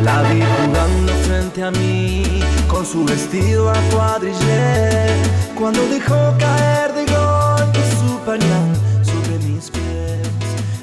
La 0.03 0.23
vi 0.23 0.41
jugando 0.41 1.13
frente 1.27 1.63
a 1.63 1.71
mí 1.71 2.41
con 2.69 2.87
su 2.87 3.05
vestido 3.05 3.69
a 3.71 3.75
cuadrillé 3.93 5.07
cuando 5.55 5.87
dejó 5.89 6.15
caer 6.39 6.93
de 6.95 7.05
golpe 7.05 7.79
su 8.01 8.19
pañal 8.25 8.75
sobre 9.03 9.39
mis 9.45 9.71
pies. 9.71 10.29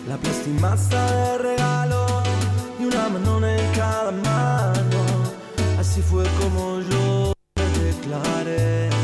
La 0.07 0.17
plastimaza 0.17 1.03
de 1.11 1.37
regalo 1.39 2.05
y 2.79 2.85
una 2.85 3.09
mano 3.09 3.47
en 3.47 3.71
cada 3.75 4.11
mano. 4.11 4.99
Así 5.79 6.01
fue 6.01 6.25
como 6.39 6.81
yo 6.81 7.33
me 8.07 8.94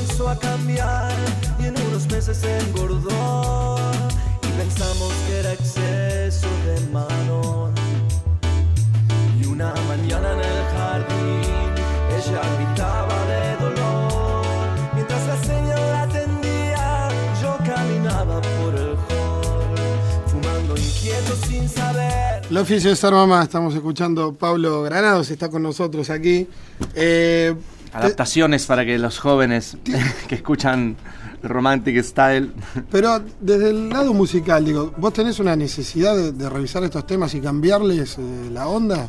comenzó 0.00 0.28
a 0.28 0.38
cambiar 0.38 1.12
y 1.58 1.66
en 1.66 1.74
unos 1.88 2.10
meses 2.10 2.42
engordó. 2.42 3.76
Y 4.42 4.58
pensamos 4.58 5.12
que 5.26 5.38
era 5.38 5.52
exceso 5.52 6.46
de 6.66 6.80
mano. 6.92 7.70
Y 9.40 9.46
una 9.46 9.74
mañana 9.88 10.32
en 10.32 10.38
el 10.38 10.64
jardín 10.74 11.50
ella 12.16 12.40
gritaba 12.56 13.26
de 13.26 13.56
dolor. 13.64 14.44
Mientras 14.94 15.26
la 15.26 15.42
señal 15.42 15.92
la 15.92 16.02
atendía, 16.02 17.08
yo 17.42 17.56
caminaba 17.64 18.40
por 18.40 18.74
el 18.74 18.94
hall, 19.08 19.76
fumando 20.26 20.76
inquieto 20.76 21.36
sin 21.46 21.68
saber. 21.68 22.42
El 22.48 22.56
oficio 22.56 22.90
de 22.90 22.96
ser 22.96 23.12
mamá, 23.12 23.42
estamos 23.42 23.74
escuchando 23.74 24.32
Pablo 24.32 24.82
Granados, 24.82 25.30
está 25.30 25.50
con 25.50 25.62
nosotros 25.62 26.08
aquí. 26.10 26.48
Eh, 26.94 27.54
Adaptaciones 27.92 28.66
para 28.66 28.84
que 28.84 28.98
los 28.98 29.18
jóvenes 29.18 29.76
que 30.28 30.34
escuchan 30.36 30.96
Romantic 31.42 32.02
Style. 32.02 32.50
pero 32.90 33.22
desde 33.40 33.70
el 33.70 33.88
lado 33.88 34.12
musical, 34.12 34.64
digo, 34.64 34.92
¿vos 34.98 35.12
tenés 35.12 35.38
una 35.38 35.56
necesidad 35.56 36.14
de, 36.16 36.32
de 36.32 36.48
revisar 36.50 36.84
estos 36.84 37.06
temas 37.06 37.34
y 37.34 37.40
cambiarles 37.40 38.18
eh, 38.18 38.50
la 38.52 38.68
onda? 38.68 39.08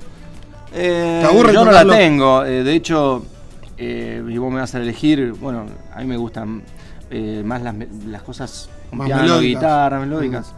Eh, 0.74 1.20
¿Te 1.22 1.28
aburre 1.28 1.54
yo 1.54 1.66
no 1.66 1.72
la 1.72 1.86
tengo. 1.86 2.46
eh, 2.46 2.64
de 2.64 2.74
hecho, 2.74 3.26
y 3.78 4.38
vos 4.38 4.54
me 4.54 4.60
vas 4.62 4.74
a 4.76 4.78
elegir. 4.80 5.34
Bueno, 5.34 5.66
a 5.94 6.00
mí 6.00 6.06
me 6.06 6.16
gustan 6.18 6.64
más 7.44 7.62
las, 7.62 8.22
cosas 8.24 8.70
con 8.90 9.00
Más 9.00 9.08
piano, 9.08 9.24
melódicas. 9.24 9.62
guitarra, 9.62 10.00
melódicas. 10.00 10.54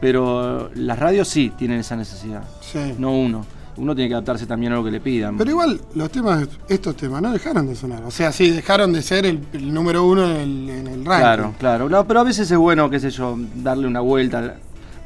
Pero 0.00 0.70
las 0.74 0.98
radios 0.98 1.28
sí 1.28 1.52
tienen 1.56 1.80
esa 1.80 1.94
necesidad. 1.96 2.42
Sí. 2.60 2.94
No 2.98 3.12
uno. 3.12 3.46
Uno 3.76 3.94
tiene 3.94 4.08
que 4.08 4.14
adaptarse 4.14 4.46
también 4.46 4.72
a 4.72 4.76
lo 4.76 4.84
que 4.84 4.90
le 4.90 5.00
pidan. 5.00 5.36
Pero 5.36 5.50
igual, 5.50 5.80
los 5.94 6.10
temas, 6.10 6.48
estos 6.68 6.96
temas 6.96 7.20
no 7.20 7.32
dejaron 7.32 7.66
de 7.66 7.74
sonar. 7.74 8.02
O 8.04 8.10
sea, 8.10 8.32
sí, 8.32 8.50
dejaron 8.50 8.92
de 8.92 9.02
ser 9.02 9.26
el, 9.26 9.40
el 9.52 9.72
número 9.72 10.06
uno 10.06 10.24
en 10.24 10.36
el, 10.36 10.70
en 10.70 10.86
el 10.86 11.04
ranking. 11.04 11.04
Claro, 11.04 11.54
claro. 11.58 11.88
No, 11.88 12.06
pero 12.06 12.20
a 12.20 12.24
veces 12.24 12.50
es 12.50 12.56
bueno, 12.58 12.88
qué 12.88 13.00
sé 13.00 13.10
yo, 13.10 13.36
darle 13.56 13.86
una 13.86 14.00
vuelta 14.00 14.56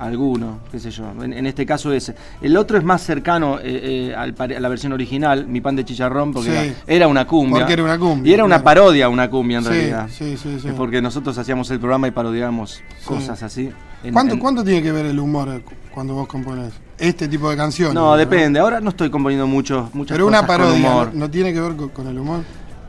alguno, 0.00 0.60
qué 0.72 0.80
sé 0.80 0.90
yo. 0.90 1.04
En, 1.22 1.32
en 1.32 1.46
este 1.46 1.64
caso 1.66 1.92
ese. 1.92 2.14
El 2.40 2.56
otro 2.56 2.78
es 2.78 2.84
más 2.84 3.02
cercano 3.02 3.58
eh, 3.58 4.08
eh, 4.10 4.14
al 4.16 4.34
a 4.38 4.46
la 4.60 4.68
versión 4.68 4.92
original, 4.92 5.46
Mi 5.46 5.60
pan 5.60 5.76
de 5.76 5.84
chicharrón, 5.84 6.32
porque 6.32 6.50
Sí. 6.50 6.56
era, 6.56 6.74
era 6.86 7.08
una 7.08 7.26
cumbia. 7.26 7.58
Porque 7.60 7.74
era 7.74 7.84
una 7.84 7.98
cumbia, 7.98 8.30
Y 8.30 8.34
era 8.34 8.44
una 8.44 8.62
parodia 8.62 9.08
una 9.08 9.28
cumbia 9.30 9.58
en 9.58 9.64
Sí, 9.64 9.70
realidad. 9.70 10.08
sí, 10.10 10.36
sí, 10.36 10.58
sí. 10.60 10.68
Es 10.68 10.74
porque 10.74 11.00
nosotros 11.02 11.36
hacíamos 11.38 11.70
el 11.70 11.78
programa 11.78 12.08
y 12.08 12.10
parodiábamos 12.10 12.80
cosas 13.04 13.42
así. 13.42 13.70
En- 14.02 14.14
¿Cuánto, 14.14 14.34
en- 14.34 14.40
cuánto 14.40 14.64
tiene 14.64 14.82
que 14.82 14.90
ver 14.92 15.04
el 15.06 15.18
humor 15.20 15.60
cu- 15.62 15.74
cuando 15.92 16.14
vos 16.14 16.26
componés? 16.26 16.72
Este 16.98 17.28
tipo 17.28 17.50
de 17.50 17.56
canciones. 17.56 17.94
No, 17.94 18.16
depende. 18.16 18.58
Ahora 18.58 18.80
no 18.80 18.90
estoy 18.90 19.10
componiendo 19.10 19.46
mucho, 19.46 19.90
muchas 19.92 20.14
Pero 20.16 20.26
una 20.26 20.38
cosas 20.40 20.56
con 20.56 20.66
parodia, 20.66 20.90
humor. 20.90 21.10
¿no, 21.14 21.30
tiene 21.30 21.52
que 21.52 21.60
ver 21.60 21.76
con, 21.76 21.88
con 21.90 22.06
el 22.06 22.18
humor? 22.18 22.40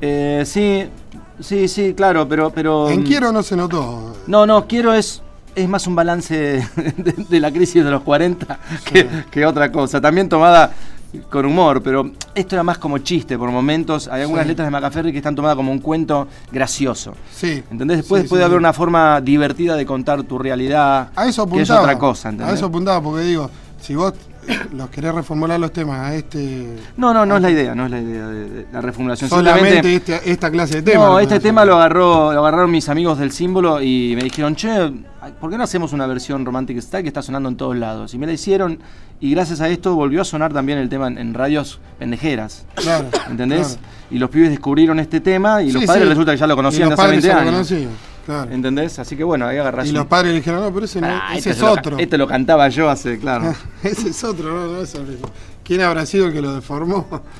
Eh, 0.02 0.44
sí, 0.46 0.86
sí, 1.40 1.68
sí, 1.68 1.94
claro, 1.94 2.28
pero... 2.28 2.50
pero 2.50 2.90
En 2.90 3.02
mm, 3.02 3.04
Quiero 3.04 3.32
no 3.32 3.44
se 3.44 3.56
notó. 3.56 4.16
No, 4.28 4.46
no, 4.46 4.66
quiero 4.68 4.94
es, 4.94 5.22
es 5.56 5.68
más 5.70 5.86
un 5.88 5.96
balance 5.96 6.34
de, 6.98 7.14
de 7.30 7.40
la 7.40 7.52
crisis 7.52 7.84
de 7.84 7.92
los 7.92 8.02
40 8.04 8.60
que, 8.86 9.08
que 9.30 9.46
otra 9.46 9.72
cosa. 9.72 10.00
También 10.02 10.30
tomada 10.30 10.72
con 11.30 11.46
humor, 11.46 11.84
pero 11.84 12.10
esto 12.34 12.56
era 12.56 12.64
más 12.64 12.78
como 12.78 12.98
chiste 13.00 13.38
por 13.38 13.50
momentos. 13.52 14.08
Hay 14.08 14.22
algunas 14.22 14.44
Sí. 14.46 14.50
letras 14.50 14.68
de 14.68 14.72
Macaferri 14.72 15.12
que 15.12 15.18
están 15.18 15.36
tomadas 15.36 15.58
como 15.58 15.72
un 15.72 15.80
cuento 15.80 16.28
gracioso. 16.52 17.14
Sí. 17.36 17.62
¿Entendés? 17.70 17.98
Después 17.98 18.24
Sí, 18.24 18.30
puede 18.30 18.44
haber 18.46 18.58
una 18.58 18.72
forma 18.72 19.20
divertida 19.20 19.76
de 19.76 19.86
contar 19.86 20.24
tu 20.24 20.38
realidad. 20.40 21.10
A 21.16 21.26
eso 21.28 21.46
que 21.46 21.62
es 21.62 21.70
apuntaba. 21.70 21.82
otra 21.82 21.98
cosa, 22.00 22.30
A 22.30 22.32
¿entendés? 22.32 22.56
eso 22.56 22.66
apuntaba, 22.68 23.02
porque 23.02 23.24
digo, 23.26 23.50
si 23.82 23.94
vos 23.96 24.14
los 24.74 24.90
querés 24.90 25.14
reformular 25.14 25.60
los 25.60 25.72
temas 25.72 26.00
a 26.00 26.16
este. 26.16 26.76
No, 26.98 27.14
no, 27.14 27.26
no 27.26 27.36
es 27.38 27.42
la 27.42 27.50
idea, 27.52 27.76
no 27.76 27.86
es 27.86 27.92
la 27.92 28.00
idea 28.02 28.28
de, 28.28 28.50
de 28.50 28.66
la 28.72 28.82
reformulación. 28.82 29.30
Solamente 29.30 29.96
este- 29.96 30.32
esta 30.32 30.50
clase 30.52 30.76
de 30.82 30.92
temas. 30.92 31.08
No, 31.08 31.20
este 31.20 31.40
tema 31.40 31.66
lo 31.66 31.76
agarró, 31.76 32.34
lo 32.34 32.40
agarraron 32.40 32.72
mis 32.72 32.90
amigos 32.90 33.18
del 33.20 33.32
símbolo 33.32 33.82
y 33.82 34.14
me 34.16 34.24
dijeron, 34.24 34.56
che, 34.56 34.70
¿por 35.40 35.50
qué 35.50 35.58
no 35.58 35.64
hacemos 35.64 35.94
una 35.94 36.08
versión 36.08 36.46
Romantic 36.46 36.80
Style 36.80 37.04
que 37.04 37.10
está 37.10 37.22
sonando 37.22 37.50
en 37.50 37.56
todos 37.58 37.76
lados? 37.76 38.14
Y 38.14 38.18
me 38.18 38.26
la 38.28 38.34
hicieron 38.34 38.80
y 39.20 39.32
gracias 39.32 39.62
a 39.62 39.70
esto 39.70 39.94
volvió 39.96 40.22
a 40.22 40.26
sonar 40.26 40.52
también 40.54 40.78
el 40.80 40.90
tema 40.90 41.08
en, 41.08 41.18
en 41.18 41.34
radios 41.34 41.80
pendejeras. 42.00 42.66
Claro. 42.76 43.08
¿Entendés? 43.30 43.78
claro. 43.78 43.82
Y 44.10 44.18
los 44.18 44.30
pibes 44.30 44.50
descubrieron 44.50 45.00
este 45.00 45.22
tema 45.22 45.62
y 45.62 45.68
Sí, 45.68 45.74
los 45.74 45.86
padres 45.86 46.04
sí. 46.04 46.10
resulta 46.10 46.32
que 46.34 46.38
ya 46.38 46.48
lo 46.48 46.54
Y 46.54 46.58
conocían 46.58 46.90
los 46.90 46.98
de 46.98 47.04
hace 47.04 47.04
padres 47.04 47.24
20 47.24 47.28
ya 47.28 47.52
lo 47.52 47.58
años. 47.58 47.74
Claro. 48.26 48.52
¿Entendés? 48.52 49.00
Así 49.00 49.16
que 49.16 49.24
bueno, 49.24 49.46
ahí 49.48 49.58
agarrás 49.58 49.88
Y 49.88 49.92
los 49.92 50.06
padres 50.06 50.32
le 50.32 50.38
dijeron, 50.40 50.62
no, 50.62 50.74
pero 50.74 50.86
ese, 50.86 51.02
no, 51.02 51.08
Ah, 51.10 51.30
ese 51.36 51.52
este 51.52 51.64
es 51.64 51.70
otro. 51.70 51.98
este 51.98 52.18
lo 52.18 52.28
cantaba 52.28 52.70
yo 52.70 52.90
hace, 52.90 53.18
claro. 53.20 53.54
ese 53.84 54.10
es 54.10 54.24
otro, 54.24 54.54
no, 54.54 54.68
no 54.74 54.82
es. 54.82 54.94
¿Quién 55.64 55.82
habrá 55.82 56.06
sido 56.06 56.26
el 56.28 56.34
que 56.34 56.42
lo 56.42 56.54
deformó? 56.56 57.08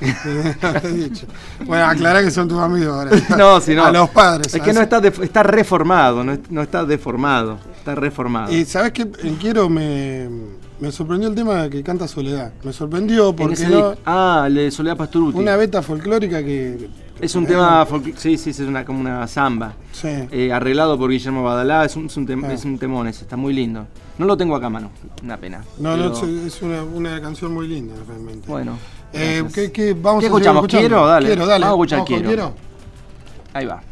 Dicho. 0.94 1.26
Bueno, 1.66 1.86
aclará 1.86 2.22
que 2.22 2.30
son 2.30 2.48
tus 2.48 2.58
amigos 2.58 2.94
ahora. 2.94 3.10
No, 3.36 3.60
si 3.60 3.74
no. 3.74 3.84
A 3.84 3.90
los 3.92 4.08
padres. 4.10 4.54
Es 4.54 4.62
que 4.62 4.72
no 4.72 4.80
está, 4.80 4.98
está 4.98 5.42
reformado, 5.42 6.24
no, 6.24 6.32
es- 6.32 6.50
no 6.50 6.62
está 6.62 6.84
deformado, 6.84 7.58
está 7.76 7.94
reformado. 7.94 8.52
Y 8.52 8.64
sabes 8.64 8.92
que 8.92 9.02
en 9.22 9.36
Quiero 9.36 9.68
me, 9.68 10.28
me 10.80 10.92
sorprendió 10.92 11.28
el 11.28 11.34
tema 11.34 11.68
que 11.68 11.82
canta 11.82 12.06
Soledad. 12.08 12.52
Me 12.62 12.72
sorprendió 12.72 13.30
En 13.30 13.36
porque 13.36 13.66
no, 13.66 13.94
ah, 14.06 14.44
el 14.46 14.54
de 14.54 14.70
Soledad 14.70 14.96
Pasturuti. 14.96 15.38
una 15.38 15.56
beta 15.56 15.82
folclórica 15.82 16.42
que. 16.42 16.88
Es 17.20 17.34
un 17.36 17.46
tema, 17.46 17.86
sí, 18.16 18.36
sí, 18.36 18.50
es 18.50 18.58
una, 18.60 18.84
como 18.84 18.98
una 19.00 19.26
samba. 19.28 19.74
Sí. 19.92 20.08
Eh, 20.30 20.52
arreglado 20.52 20.98
por 20.98 21.10
Guillermo 21.10 21.44
Badalá, 21.44 21.84
es 21.84 21.94
un, 21.94 22.06
es 22.06 22.16
un, 22.16 22.26
tem- 22.26 22.44
Ah. 22.44 22.52
es 22.52 22.64
un 22.64 22.78
temón 22.78 23.06
ese, 23.06 23.22
está 23.22 23.36
muy 23.36 23.52
lindo. 23.52 23.86
No 24.18 24.26
lo 24.26 24.36
tengo 24.36 24.56
acá 24.56 24.66
a 24.66 24.70
mano, 24.70 24.90
una 25.22 25.36
pena. 25.36 25.62
No, 25.78 25.96
no, 25.96 26.12
Pero, 26.12 26.26
es 26.26 26.54
es 26.56 26.62
una, 26.62 26.82
una 26.82 27.20
canción 27.20 27.54
muy 27.54 27.68
linda 27.68 27.94
realmente. 28.08 28.48
Bueno. 28.48 28.76
Eh. 29.12 29.44
¿qué, 29.54 29.70
qué- 29.70 29.92
vamos 29.94 30.20
¿Qué 30.20 30.26
a 30.26 30.28
escuchamos? 30.30 30.66
¿Quiero? 30.66 31.06
Dale. 31.06 31.26
Quiero, 31.26 31.46
dale. 31.46 31.64
Vamos 31.64 31.92
a 31.92 31.96
escuchar 31.96 31.98
con 32.18 32.26
Quiero. 32.26 32.54
Ahí 33.52 33.66
va. 33.66 33.82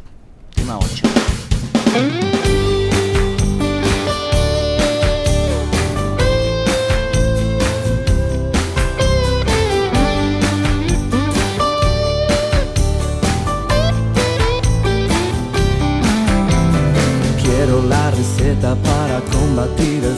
Tema 0.55 0.77
8. 0.77 2.30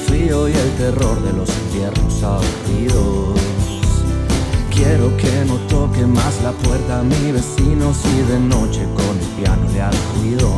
Frío 0.08 0.48
y 0.48 0.52
el 0.52 0.72
terror 0.78 1.22
de 1.22 1.34
los 1.34 1.50
inviernos 1.50 2.24
aburridos. 2.24 3.40
Quiero 4.74 5.16
que 5.18 5.46
no 5.46 5.56
toque 5.68 6.06
más 6.06 6.42
la 6.44 6.52
puerta 6.52 7.00
a 7.00 7.04
mi 7.04 7.32
vecino 7.32 7.94
si 7.94 8.22
de 8.32 8.40
noche 8.40 8.82
con 8.96 9.18
el 9.20 9.28
piano 9.38 9.70
le 9.72 9.82
hago 9.82 9.98
ruido. 10.18 10.50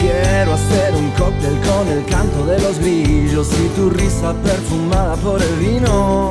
Quiero 0.00 0.54
hacer 0.54 0.94
un 0.94 1.10
cóctel 1.10 1.58
con 1.68 1.88
el 1.88 2.04
canto 2.06 2.46
de 2.46 2.58
los 2.60 2.78
grillos 2.78 3.48
y 3.52 3.68
tu 3.76 3.90
risa 3.90 4.32
perfumada 4.42 5.16
por 5.16 5.42
el 5.42 5.54
vino. 5.56 6.30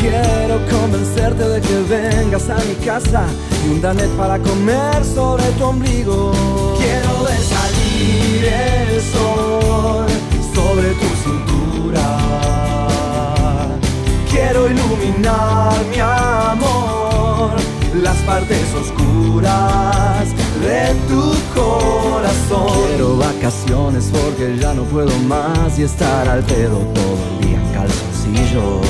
Quiero 0.00 0.58
convencerte 0.70 1.46
de 1.46 1.60
que 1.60 1.82
vengas 1.88 2.48
a 2.48 2.56
mi 2.64 2.74
casa 2.84 3.24
y 3.64 3.74
un 3.74 3.80
danet 3.82 4.10
para 4.16 4.38
comer 4.38 5.04
sobre 5.04 5.44
tu 5.58 5.64
ombligo. 5.64 6.32
Quiero 6.78 7.24
ver 7.24 7.38
salir 7.38 8.44
el 8.46 9.00
sol 9.02 10.06
sobre 10.60 10.90
tu 11.00 11.08
cintura. 11.24 12.06
Quiero 14.30 14.60
iluminar 14.72 15.74
mi 15.90 16.00
amor 16.00 17.50
las 18.02 18.16
partes 18.30 18.66
oscuras 18.82 20.28
de 20.66 20.82
tu 21.08 21.24
corazón. 21.58 22.72
Quiero 22.88 23.16
vacaciones 23.16 24.10
porque 24.12 24.58
ya 24.58 24.74
no 24.74 24.84
puedo 24.84 25.14
más 25.34 25.78
y 25.78 25.82
estar 25.84 26.28
al 26.28 26.42
pedo 26.44 26.78
todo 26.98 27.18
el 27.30 27.46
día 27.46 27.58
en 27.62 27.68
calzoncillo. 27.76 28.80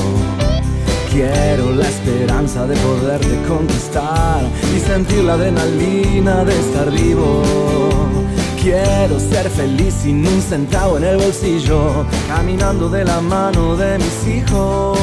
Quiero 1.11 1.71
la 1.71 1.87
esperanza 1.89 2.65
de 2.67 2.75
poderte 2.77 3.35
conquistar 3.47 4.41
y 4.75 4.79
sentir 4.79 5.23
la 5.23 5.33
adrenalina 5.33 6.43
de 6.45 6.53
estar 6.59 6.89
vivo. 6.89 8.20
Quiero 8.61 9.19
ser 9.19 9.49
feliz 9.49 9.91
sin 10.03 10.25
un 10.27 10.39
centavo 10.39 10.97
en 10.97 11.03
el 11.03 11.17
bolsillo, 11.17 12.05
caminando 12.27 12.89
de 12.89 13.03
la 13.03 13.19
mano 13.19 13.75
de 13.75 13.97
mis 13.97 14.27
hijos. 14.27 14.99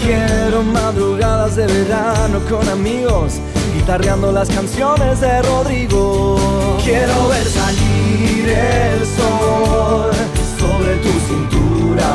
Quiero 0.00 0.62
madrugadas 0.62 1.56
de 1.56 1.66
verano 1.66 2.38
con 2.48 2.68
amigos, 2.68 3.40
guitarreando 3.74 4.30
las 4.30 4.48
canciones 4.50 5.20
de 5.20 5.42
Rodrigo. 5.42 6.78
Quiero 6.84 7.26
ver 7.28 7.44
salir 7.44 8.48
el 8.48 9.00
sol 9.04 10.12
sobre 10.56 10.94
tu 10.98 11.10
cintura. 11.26 12.06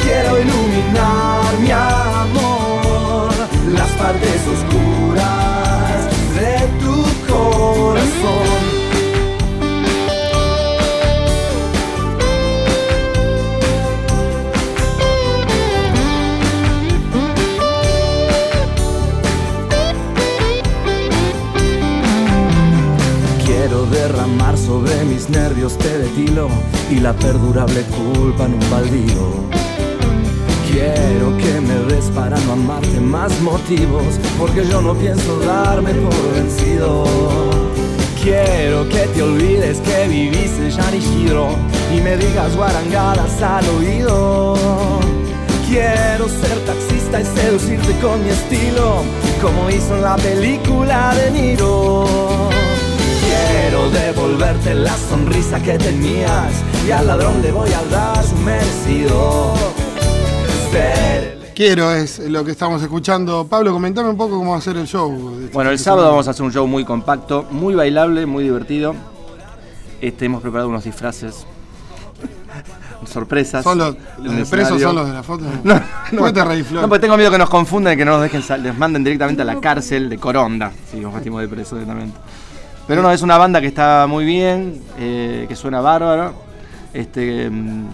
Quiero 0.00 0.38
iluminar 0.38 1.58
mi 1.60 1.72
amor, 1.72 3.32
las 3.74 3.90
partes 3.90 4.42
oscuras. 4.46 4.91
corazón. 8.20 8.82
derramar 23.90 24.56
sobre 24.56 25.04
mis 25.04 25.28
nervios 25.28 25.76
te 25.78 25.98
de 25.98 26.08
tilo 26.10 26.48
y 26.90 26.96
la 26.96 27.12
perdurable 27.14 27.82
culpa 27.84 28.46
en 28.46 28.54
un 28.54 28.70
baldío. 28.70 29.52
Quiero 30.70 31.36
que 31.36 31.60
me 31.60 31.74
des 31.92 32.06
para 32.10 32.38
no 32.40 32.52
amarte 32.52 33.00
más 33.00 33.38
motivos, 33.40 34.18
porque 34.38 34.66
yo 34.66 34.80
no 34.80 34.94
pienso 34.94 35.38
darme 35.40 35.92
por 35.94 36.34
vencido. 36.34 37.51
Quiero 38.22 38.88
que 38.88 39.00
te 39.08 39.20
olvides 39.20 39.80
que 39.80 40.06
viviste 40.06 40.70
ya 40.70 40.94
Isidro 40.94 41.56
y 41.92 42.00
me 42.00 42.16
digas 42.16 42.54
guarangadas 42.54 43.42
al 43.42 43.68
oído. 43.70 44.54
Quiero 45.68 46.28
ser 46.28 46.56
taxista 46.64 47.20
y 47.20 47.24
seducirte 47.24 47.92
con 48.00 48.22
mi 48.22 48.30
estilo, 48.30 49.02
como 49.42 49.68
hizo 49.70 49.96
en 49.96 50.02
la 50.02 50.16
película 50.16 51.12
de 51.16 51.30
Niro. 51.32 52.04
Quiero 53.26 53.90
devolverte 53.90 54.74
la 54.74 54.96
sonrisa 54.96 55.60
que 55.60 55.76
tenías 55.78 56.52
y 56.86 56.92
al 56.92 57.08
ladrón 57.08 57.42
le 57.42 57.50
voy 57.50 57.70
a 57.72 57.82
dar 57.90 58.22
su 58.22 58.36
merecido. 58.36 59.54
Quiero 61.54 61.92
es 61.92 62.18
lo 62.18 62.44
que 62.44 62.52
estamos 62.52 62.82
escuchando. 62.82 63.46
Pablo, 63.46 63.72
comentame 63.72 64.08
un 64.08 64.16
poco 64.16 64.38
cómo 64.38 64.52
va 64.52 64.58
a 64.58 64.60
ser 64.60 64.76
el 64.78 64.86
show. 64.86 65.48
Bueno, 65.52 65.70
el 65.70 65.78
sábado 65.78 66.08
vamos 66.08 66.26
a 66.26 66.30
hacer 66.30 66.44
un 66.44 66.52
show 66.52 66.66
muy 66.66 66.84
compacto, 66.84 67.46
muy 67.50 67.74
bailable, 67.74 68.24
muy 68.24 68.44
divertido. 68.44 68.94
Este, 70.00 70.24
hemos 70.24 70.40
preparado 70.40 70.70
unos 70.70 70.84
disfraces. 70.84 71.46
Sorpresas. 73.06 73.64
¿Son 73.64 73.76
los, 73.76 73.96
los 74.18 74.48
presos 74.48 74.80
son 74.80 74.96
los 74.96 75.06
de 75.06 75.12
la 75.12 75.22
foto? 75.22 75.44
No, 75.64 75.80
no, 76.12 76.32
te 76.32 76.42
reí, 76.42 76.62
Flor? 76.62 76.82
no, 76.82 76.88
porque 76.88 77.02
tengo 77.02 77.16
miedo 77.16 77.30
que 77.30 77.38
nos 77.38 77.50
confundan 77.50 77.94
y 77.94 77.96
que 77.96 78.04
no 78.04 78.12
nos 78.12 78.22
dejen 78.22 78.42
les 78.62 78.78
manden 78.78 79.04
directamente 79.04 79.42
a 79.42 79.44
la 79.44 79.60
cárcel 79.60 80.08
de 80.08 80.18
Coronda. 80.18 80.72
Si 80.90 81.00
nos 81.00 81.12
vestimos 81.12 81.42
de 81.42 81.48
preso 81.48 81.76
directamente. 81.76 82.18
Pero 82.86 83.02
no, 83.02 83.10
es 83.10 83.20
una 83.20 83.36
banda 83.36 83.60
que 83.60 83.66
está 83.66 84.06
muy 84.08 84.24
bien, 84.24 84.82
eh, 84.98 85.44
que 85.48 85.54
suena 85.54 85.80
bárbaro. 85.80 86.32
Este, 86.94 87.50
mm, 87.50 87.86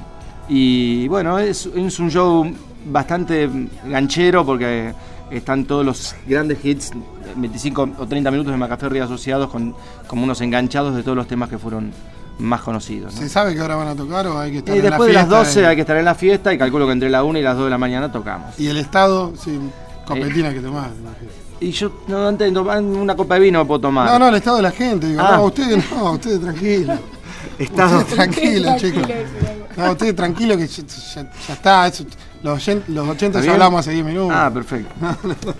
y 0.49 1.09
bueno, 1.09 1.39
es, 1.39 1.67
es 1.67 1.99
un 1.99 2.11
show 2.11 2.51
bastante 2.87 3.49
ganchero 3.85 4.45
porque 4.45 4.93
están 5.31 5.65
todos 5.65 5.85
los 5.85 6.15
grandes 6.27 6.65
hits, 6.65 6.93
25 7.37 7.91
o 7.99 8.07
30 8.07 8.31
minutos 8.31 8.53
de 8.53 8.59
Macaferri 8.59 9.01
asociados 9.01 9.51
con 9.51 9.75
como 10.07 10.25
unos 10.25 10.41
enganchados 10.41 10.95
de 10.95 11.03
todos 11.03 11.17
los 11.17 11.27
temas 11.27 11.49
que 11.49 11.59
fueron 11.59 11.93
más 12.39 12.63
conocidos. 12.63 13.15
¿Se 13.15 13.29
sabe 13.29 13.55
que 13.55 13.61
ahora 13.61 13.77
van 13.77 13.89
a 13.89 13.95
tocar 13.97 14.27
o 14.29 14.39
hay 14.39 14.53
que 14.53 14.59
estar 14.59 14.77
y 14.77 14.81
después 14.81 15.09
de 15.09 15.15
las 15.15 15.29
12 15.29 15.67
hay 15.67 15.75
que 15.75 15.83
estar 15.83 15.97
en 15.97 16.05
la 16.05 16.15
fiesta 16.15 16.53
y 16.53 16.59
calculo 16.59 16.87
que 16.87 16.93
entre 16.93 17.11
la 17.11 17.25
1 17.25 17.39
y 17.39 17.43
las 17.43 17.57
2 17.57 17.65
de 17.65 17.71
la 17.71 17.79
mañana 17.79 18.11
tocamos. 18.11 18.59
¿Y 18.59 18.69
el 18.69 18.77
estado? 18.79 19.33
Sí, 19.37 19.59
copetina 20.07 20.53
que 20.53 20.61
tomás. 20.61 20.89
Y 21.61 21.73
yo 21.73 21.91
no 22.07 22.29
entiendo, 22.29 22.63
una 22.63 23.17
copa 23.17 23.35
de 23.35 23.41
vino 23.41 23.67
puedo 23.67 23.81
tomar. 23.81 24.07
No, 24.09 24.19
no, 24.19 24.29
el 24.29 24.37
estado 24.37 24.59
de 24.59 24.63
la 24.63 24.71
gente. 24.71 25.09
Digo, 25.09 25.21
ah. 25.21 25.37
no, 25.37 25.45
ustedes 25.45 25.91
no, 25.91 26.13
ustedes 26.13 26.41
tranquilos. 26.41 26.99
Estado. 27.59 27.99
Ustedes 27.99 28.15
tranquilos, 28.15 28.77
chicos. 28.81 29.03
No, 29.77 29.91
ustedes 29.91 30.15
tranquilos 30.15 30.57
que 30.57 30.67
ya, 30.69 31.53
está. 31.53 31.91
Los, 32.43 32.71
los 32.89 33.09
80 33.09 33.41
ya 33.41 33.53
hablamos 33.53 33.81
hace 33.81 33.93
10 33.93 34.05
minutos. 34.05 34.33
Ah, 34.35 34.51
perfecto. 34.53 34.95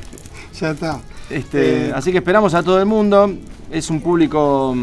ya 0.61 0.71
está. 0.71 1.01
Este, 1.31 1.89
eh, 1.89 1.93
así 1.95 2.13
que 2.13 2.19
esperamos 2.19 2.55
a 2.55 2.63
todo 2.63 2.79
el 2.79 2.87
mundo. 2.87 3.33
Es 3.71 3.91
un 3.91 4.01
público 4.01 4.75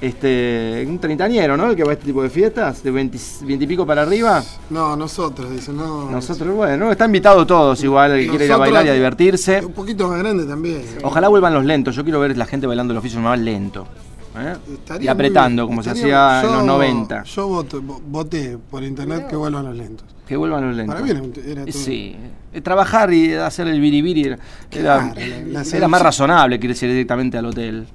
este, 0.00 0.84
un 0.88 0.98
treintañero, 0.98 1.56
¿no? 1.56 1.70
El 1.70 1.76
que 1.76 1.84
va 1.84 1.90
a 1.90 1.92
este 1.92 2.06
tipo 2.06 2.22
de 2.22 2.30
fiestas, 2.30 2.82
de 2.82 2.90
20, 2.90 3.18
y 3.46 3.66
pico 3.66 3.86
para 3.86 4.02
arriba. 4.02 4.42
No, 4.70 4.96
nosotros, 4.96 5.50
dicen, 5.50 5.76
no. 5.76 6.10
Nosotros, 6.10 6.54
bueno, 6.54 6.90
está 6.90 7.04
invitado 7.04 7.46
todos 7.46 7.82
igual, 7.84 8.12
el 8.12 8.24
que 8.24 8.30
quiere 8.30 8.46
ir 8.46 8.52
a 8.52 8.56
bailar 8.56 8.86
y 8.86 8.88
a 8.88 8.94
divertirse. 8.94 9.64
Un 9.64 9.72
poquito 9.72 10.08
más 10.08 10.18
grande 10.18 10.44
también. 10.44 10.82
Ojalá 11.02 11.28
vuelvan 11.28 11.52
los 11.52 11.64
lentos, 11.64 11.94
yo 11.94 12.02
quiero 12.02 12.20
ver 12.20 12.36
la 12.36 12.46
gente 12.46 12.66
bailando 12.66 12.92
el 12.92 12.98
oficio 12.98 13.20
más 13.20 13.38
lento. 13.38 13.86
¿eh? 14.38 14.56
Y 15.00 15.08
apretando, 15.08 15.66
como 15.66 15.82
se 15.82 15.90
hacía 15.90 16.42
en 16.44 16.52
los 16.52 16.64
90. 16.64 17.24
Yo 17.24 17.64
voté, 18.06 18.56
por 18.70 18.82
internet 18.82 19.26
que 19.28 19.36
vuelvan 19.36 19.66
los 19.66 19.76
lentos. 19.76 20.06
Que 20.30 20.36
vuelvan 20.36 20.64
los 20.64 20.76
lentos. 20.76 20.94
Para 20.94 21.04
mí 21.04 21.10
era, 21.10 21.64
todo. 21.64 21.72
Sí, 21.72 22.14
eh, 22.52 22.60
trabajar 22.60 23.12
y 23.12 23.34
hacer 23.34 23.66
el 23.66 23.80
biribiri 23.80 24.36
era, 24.70 25.12
era, 25.12 25.88
más 25.88 26.02
razonable 26.02 26.60
que 26.60 26.68
ir 26.68 26.78
directamente 26.78 27.36
al 27.36 27.46
hotel. 27.46 27.88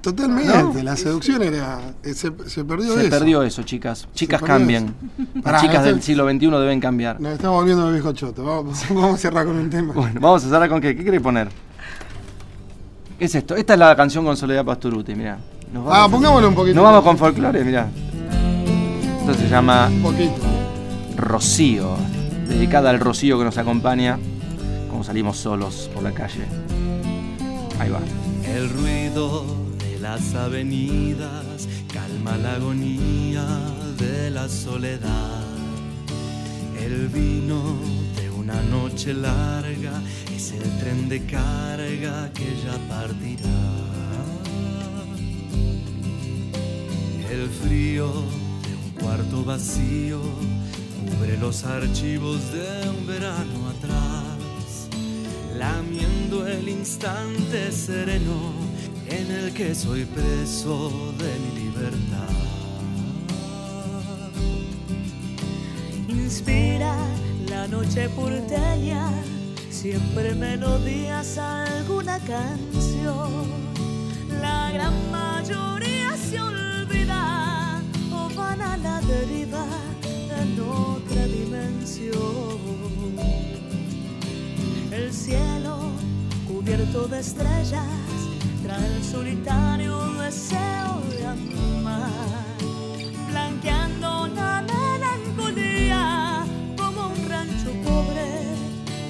Totalmente, 0.00 0.82
la 0.82 0.96
seducción 0.96 1.42
era. 1.42 1.80
Eh, 2.02 2.14
se, 2.14 2.30
perdió 2.30 2.94
eso. 2.94 3.02
Se 3.02 3.10
perdió 3.10 3.42
eso, 3.42 3.64
chicas. 3.64 4.08
Chicas 4.14 4.40
cambian. 4.40 4.94
Las 5.44 5.60
chicas 5.60 5.84
del 5.84 6.00
siglo 6.00 6.26
XXI 6.26 6.46
deben 6.52 6.80
cambiar. 6.80 7.20
Nos 7.20 7.34
estamos 7.34 7.58
volviendo 7.58 7.92
viejo 7.92 8.14
choto. 8.14 8.42
Vamos, 8.44 8.82
vamos, 8.88 9.16
a 9.16 9.18
cerrar 9.18 9.44
con 9.44 9.56
un 9.56 9.68
tema. 9.68 9.92
Bueno, 9.92 10.18
vamos 10.22 10.42
a 10.42 10.48
cerrar 10.48 10.70
con 10.70 10.80
qué. 10.80 10.96
¿Qué 10.96 11.04
querés 11.04 11.20
poner? 11.20 11.48
¿Qué 13.18 13.26
es 13.26 13.34
esto? 13.34 13.56
Esta 13.56 13.74
es 13.74 13.78
la 13.78 13.94
canción 13.94 14.24
con 14.24 14.38
Soledad 14.38 14.64
Pasturuti, 14.64 15.14
mirá. 15.14 15.36
ah, 15.86 16.08
pongámoslo 16.10 16.48
un 16.48 16.54
poquito. 16.54 16.76
Nos 16.76 16.84
vamos 16.84 17.04
con 17.04 17.18
folclore, 17.18 17.62
mirá. 17.62 17.90
Esto 19.20 19.34
se 19.34 19.50
llama. 19.50 19.88
Un 19.88 20.00
poquito. 20.00 20.53
Rocío. 21.16 21.96
Dedicada 22.48 22.90
al 22.90 23.00
rocío 23.00 23.38
que 23.38 23.44
nos 23.44 23.58
acompaña. 23.58 24.18
Como 24.90 25.04
salimos 25.04 25.38
solos 25.38 25.90
por 25.92 26.02
la 26.02 26.12
calle. 26.12 26.44
Ahí 27.78 27.90
va. 27.90 28.00
El 28.46 28.70
ruido 28.70 29.64
las 30.04 30.34
avenidas 30.34 31.66
calma 31.90 32.36
la 32.36 32.56
agonía 32.56 33.46
de 33.98 34.30
la 34.30 34.50
soledad. 34.50 35.42
El 36.78 37.08
vino 37.08 37.78
de 38.14 38.28
una 38.28 38.60
noche 38.64 39.14
larga 39.14 40.02
es 40.36 40.52
el 40.52 40.78
tren 40.78 41.08
de 41.08 41.24
carga 41.24 42.30
que 42.34 42.54
ya 42.62 42.76
partirá. 42.86 43.60
El 47.32 47.48
frío 47.48 48.08
de 48.64 48.72
un 48.84 48.90
cuarto 49.00 49.42
vacío 49.42 50.20
cubre 51.04 51.36
los 51.38 51.64
archivos 51.64 52.40
de 52.52 52.88
un 52.88 53.06
verano 53.06 53.68
atrás, 53.76 54.88
lamiendo 55.56 56.46
el 56.46 56.68
instante 56.68 57.70
sereno 57.72 58.52
en 59.08 59.30
el 59.30 59.52
que 59.52 59.74
soy 59.74 60.04
preso 60.04 61.12
de 61.18 61.38
mi 61.38 61.64
libertad. 61.64 62.34
Inspira 66.08 66.96
la 67.48 67.66
noche 67.68 68.08
porteña, 68.10 69.10
siempre 69.70 70.34
melodías 70.34 71.38
alguna 71.38 72.18
canción. 72.20 73.64
La 74.40 74.70
gran 74.72 74.94
mayoría 75.10 76.16
se 76.16 76.40
olvida 76.40 77.80
o 78.12 78.28
van 78.34 78.60
a 78.60 78.76
la 78.76 79.00
deriva 79.02 79.66
en 80.40 80.56
El 84.90 85.12
cielo 85.12 85.92
cubierto 86.48 87.06
de 87.06 87.20
estrellas 87.20 88.04
el 88.82 89.04
solitario 89.04 89.98
deseo 90.14 91.02
de 91.10 91.26
amar, 91.26 92.10
blanqueando 93.28 94.26
la 94.28 94.62
melancolía 94.62 96.44
como 96.76 97.08
un 97.08 97.28
rancho 97.28 97.70
pobre 97.84 98.24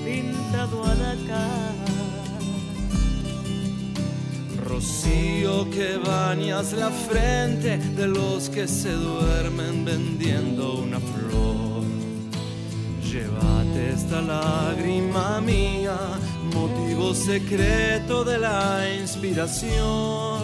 pintado 0.05 0.85
al 0.85 1.01
acá. 1.03 1.49
Rocío 4.67 5.71
que 5.71 5.97
bañas 5.97 6.73
la 6.73 6.91
frente 6.91 7.79
de 7.79 8.09
los 8.09 8.51
que 8.51 8.69
se 8.69 8.93
duermen 8.93 9.85
vendiendo 9.85 10.75
una 10.75 10.99
flor. 10.99 11.24
Llévate 13.15 13.93
esta 13.93 14.21
lágrima 14.21 15.41
mía 15.41 15.97
motivo 16.53 17.15
secreto 17.15 18.25
de 18.25 18.39
la 18.39 18.93
inspiración. 19.01 20.43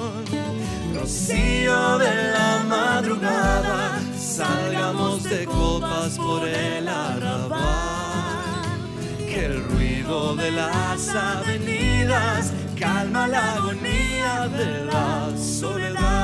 Rocío 0.94 1.98
de 1.98 2.30
la 2.30 2.64
madrugada, 2.68 3.98
salgamos 4.16 5.24
de 5.24 5.46
copas 5.46 6.16
por 6.16 6.46
el 6.46 6.86
arrabal. 6.86 7.58
Que 9.26 9.46
el 9.46 9.64
ruido 9.64 10.36
de 10.36 10.52
las 10.52 11.08
avenidas 11.08 12.52
calma 12.78 13.26
la 13.26 13.54
agonía 13.54 14.46
de 14.46 14.84
la 14.84 15.36
soledad. 15.36 16.20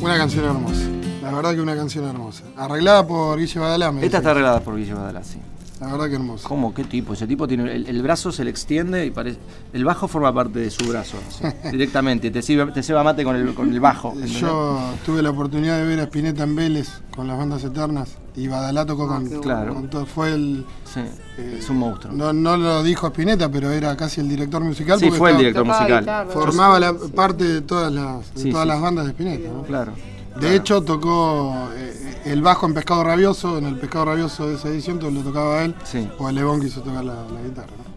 Una 0.00 0.16
canción 0.16 0.46
hermosa. 0.46 0.91
La 1.32 1.36
verdad 1.36 1.54
que 1.54 1.60
una 1.62 1.74
canción 1.76 2.04
hermosa. 2.04 2.44
Arreglada 2.56 3.06
por 3.06 3.38
Guille 3.38 3.58
Badalá. 3.58 3.92
Esta 4.02 4.18
está 4.18 4.30
arreglada 4.32 4.60
por 4.60 4.76
Guille 4.76 4.94
Badalá, 4.94 5.24
sí. 5.24 5.38
La 5.80 5.90
verdad 5.90 6.08
que 6.10 6.14
hermosa. 6.14 6.46
¿Cómo? 6.46 6.72
¿Qué 6.72 6.84
tipo? 6.84 7.12
Ese 7.12 7.26
tipo 7.26 7.48
tiene. 7.48 7.74
El, 7.74 8.02
brazo 8.02 8.30
se 8.30 8.44
le 8.44 8.50
extiende 8.50 9.04
y 9.04 9.10
parece. 9.10 9.38
El 9.72 9.84
bajo 9.84 10.06
forma 10.06 10.32
parte 10.32 10.60
de 10.60 10.70
su 10.70 10.88
brazo. 10.88 11.16
directamente. 11.72 12.30
Te, 12.30 12.40
sirve, 12.40 12.70
te 12.70 12.84
ceba 12.84 13.02
mate 13.02 13.24
con 13.24 13.34
el, 13.34 13.52
con 13.54 13.72
el 13.72 13.80
bajo. 13.80 14.14
Yo 14.26 14.78
tuve 15.04 15.22
la 15.22 15.30
oportunidad 15.30 15.78
de 15.78 15.84
ver 15.86 15.98
a 15.98 16.04
Spinetta 16.04 16.44
en 16.44 16.54
Vélez 16.54 16.88
con 17.16 17.26
las 17.26 17.36
bandas 17.36 17.64
eternas 17.64 18.16
y 18.36 18.46
Badalá 18.46 18.86
tocó 18.86 19.08
con, 19.08 19.26
Claro. 19.40 19.74
con 19.74 19.90
todo. 19.90 20.06
Fue 20.06 20.32
el. 20.34 20.64
Sí, 20.84 21.00
eh, 21.38 21.56
es 21.58 21.68
un 21.68 21.78
monstruo. 21.78 22.14
No, 22.14 22.32
no 22.32 22.56
lo 22.56 22.82
dijo 22.84 23.08
Spinetta, 23.08 23.50
pero 23.50 23.72
era 23.72 23.96
casi 23.96 24.20
el 24.20 24.28
director 24.28 24.62
musical. 24.62 25.00
sí, 25.00 25.06
porque 25.06 25.18
fue 25.18 25.30
el 25.32 25.38
director 25.38 25.64
musical. 25.64 26.00
guitarra. 26.00 26.30
Formaba 26.30 26.78
la 26.78 26.94
parte 26.94 27.42
de 27.42 27.60
todas 27.62 27.92
las, 27.92 28.32
de 28.34 28.42
Sí, 28.42 28.50
todas 28.50 28.66
sí. 28.66 28.68
las 28.68 28.80
bandas 28.80 29.06
de 29.06 29.10
Spinetta. 29.10 29.48
¿no? 29.48 29.62
Claro. 29.62 29.92
De 30.40 30.56
hecho, 30.56 30.82
tocó 30.82 31.68
eh, 31.76 32.20
el 32.26 32.42
bajo 32.42 32.66
en 32.66 32.74
Pescado 32.74 33.04
Rabioso, 33.04 33.58
en 33.58 33.66
el 33.66 33.78
Pescado 33.78 34.06
Rabioso 34.06 34.48
de 34.48 34.54
esa 34.56 34.68
edición, 34.68 34.98
todo 34.98 35.10
lo 35.10 35.20
tocaba 35.20 35.62
él, 35.64 35.74
Sí. 35.84 36.08
o 36.18 36.28
el 36.28 36.34
Lebón 36.36 36.60
quiso 36.60 36.80
tocar 36.80 37.04
la, 37.04 37.14
la 37.14 37.40
guitarra. 37.42 37.66
¿no? 37.68 37.92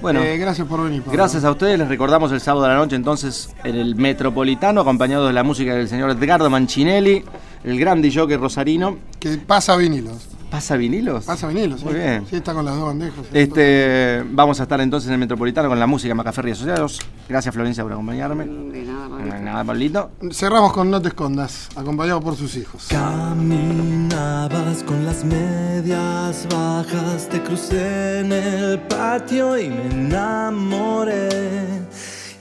Bueno, 0.00 0.20
Eh, 0.22 0.36
gracias 0.38 0.66
por 0.68 0.82
venir. 0.84 1.02
Pablo. 1.02 1.16
gracias 1.16 1.44
a 1.44 1.50
ustedes. 1.50 1.76
Les 1.78 1.88
recordamos 1.88 2.30
el 2.30 2.40
sábado 2.40 2.62
de 2.64 2.68
la 2.72 2.76
noche 2.76 2.94
entonces 2.94 3.52
en 3.64 3.74
el 3.74 3.96
Metropolitano, 3.96 4.80
acompañado 4.82 5.26
de 5.26 5.32
la 5.32 5.42
música 5.42 5.74
del 5.74 5.88
señor 5.88 6.10
Edgardo 6.10 6.48
Mancinelli, 6.50 7.24
el 7.64 7.80
gran 7.80 8.00
DJ 8.00 8.36
rosarino. 8.36 8.96
Que 9.18 9.38
pasa 9.38 9.74
vinilos. 9.76 10.28
¿Pasa 10.50 10.76
vinilos? 10.76 11.24
Pasa 11.26 11.46
vinilos, 11.48 11.82
Muy 11.84 11.92
sí. 11.92 11.98
bien. 11.98 12.26
Sí, 12.28 12.36
está 12.36 12.54
con 12.54 12.64
las 12.64 12.74
dos 12.74 12.86
bandejas. 12.86 13.26
Este, 13.34 14.24
vamos 14.30 14.58
a 14.60 14.62
estar 14.62 14.80
entonces 14.80 15.08
en 15.08 15.12
el 15.14 15.18
Metropolitano 15.20 15.68
con 15.68 15.78
la 15.78 15.86
música 15.86 16.14
Macaferri 16.14 16.52
Asociados. 16.52 17.00
Gracias 17.28 17.54
Florencia 17.54 17.82
por 17.82 17.92
acompañarme. 17.92 18.46
De 18.46 18.82
nada, 18.84 19.08
No 19.08 19.16
hay 19.18 19.28
Pablito. 19.28 19.44
Nada, 19.44 19.64
Pablito. 19.64 20.10
Cerramos 20.32 20.72
con 20.72 20.90
No 20.90 21.02
te 21.02 21.08
escondas, 21.08 21.68
acompañado 21.76 22.20
por 22.22 22.34
sus 22.36 22.56
hijos. 22.56 22.86
Caminabas 22.88 24.82
con 24.84 25.04
las 25.04 25.22
medias 25.24 26.46
bajas, 26.50 27.28
te 27.28 27.42
crucé 27.42 28.20
en 28.20 28.32
el 28.32 28.78
patio 28.80 29.58
y 29.58 29.68
me 29.68 29.86
enamoré. 29.90 31.28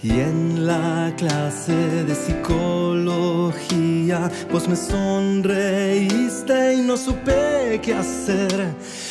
Y 0.07 0.21
en 0.21 0.65
la 0.65 1.13
clase 1.17 1.73
de 1.73 2.15
psicología, 2.15 4.31
vos 4.49 4.69
me 4.69 4.77
sonreíste 4.77 6.75
y 6.75 6.81
no 6.81 6.95
supe 6.95 7.81
qué 7.83 7.93
hacer. 7.93 8.69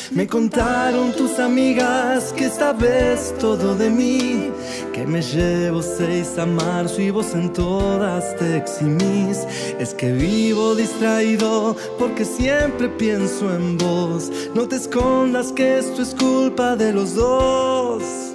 Me 0.09 0.25
contaron 0.25 1.11
tus 1.11 1.37
amigas 1.37 2.33
que 2.33 2.49
sabes 2.49 3.35
todo 3.37 3.75
de 3.75 3.91
mí, 3.91 4.49
que 4.91 5.05
me 5.05 5.21
llevo 5.21 5.83
seis 5.83 6.35
a 6.39 6.47
marzo 6.47 6.99
y 6.99 7.11
vos 7.11 7.35
en 7.35 7.53
todas 7.53 8.35
te 8.37 8.57
eximís. 8.57 9.45
Es 9.77 9.93
que 9.93 10.11
vivo 10.11 10.73
distraído 10.73 11.77
porque 11.99 12.25
siempre 12.25 12.89
pienso 12.89 13.53
en 13.53 13.77
vos. 13.77 14.31
No 14.55 14.67
te 14.67 14.77
escondas 14.77 15.51
que 15.51 15.77
esto 15.77 16.01
es 16.01 16.15
culpa 16.15 16.75
de 16.75 16.91
los 16.91 17.13
dos. 17.13 18.26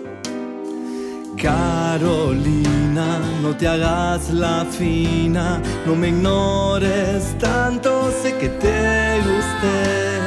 Carolina, 1.43 3.19
no 3.43 3.57
te 3.57 3.67
hagas 3.67 4.31
la 4.31 4.65
fina, 4.65 5.61
no 5.85 5.97
me 5.97 6.11
ignores 6.11 7.37
tanto, 7.37 8.13
sé 8.23 8.37
que 8.39 8.49
te 8.49 9.19
gusté. 9.27 10.23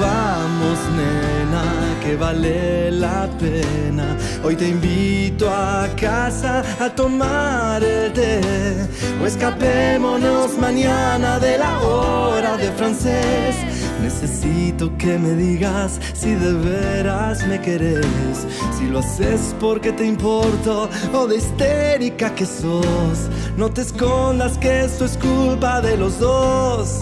Vamos, 0.00 0.78
nena, 0.96 1.62
que 2.02 2.16
vale 2.16 2.90
la 2.90 3.28
pena. 3.38 4.16
Hoy 4.42 4.56
te 4.56 4.66
invito 4.66 5.50
a 5.50 5.86
casa 5.94 6.64
a 6.80 6.88
tomar 6.88 7.84
el 7.84 8.10
té. 8.14 8.40
O 9.22 9.26
escapémonos 9.26 10.56
mañana 10.56 11.38
de 11.38 11.58
la 11.58 11.80
hora 11.80 12.56
de 12.56 12.72
francés. 12.72 13.69
Necesito 14.02 14.96
que 14.96 15.18
me 15.18 15.34
digas 15.34 16.00
si 16.14 16.34
de 16.34 16.52
veras 16.52 17.46
me 17.46 17.60
querés. 17.60 18.46
Si 18.76 18.86
lo 18.86 19.00
haces 19.00 19.54
porque 19.60 19.92
te 19.92 20.06
importo 20.06 20.88
o 21.12 21.26
de 21.26 21.36
histérica 21.36 22.34
que 22.34 22.46
sos. 22.46 23.28
No 23.56 23.70
te 23.70 23.82
escondas 23.82 24.56
que 24.58 24.84
esto 24.84 25.04
es 25.04 25.16
culpa 25.16 25.80
de 25.80 25.96
los 25.96 26.18
dos. 26.18 27.00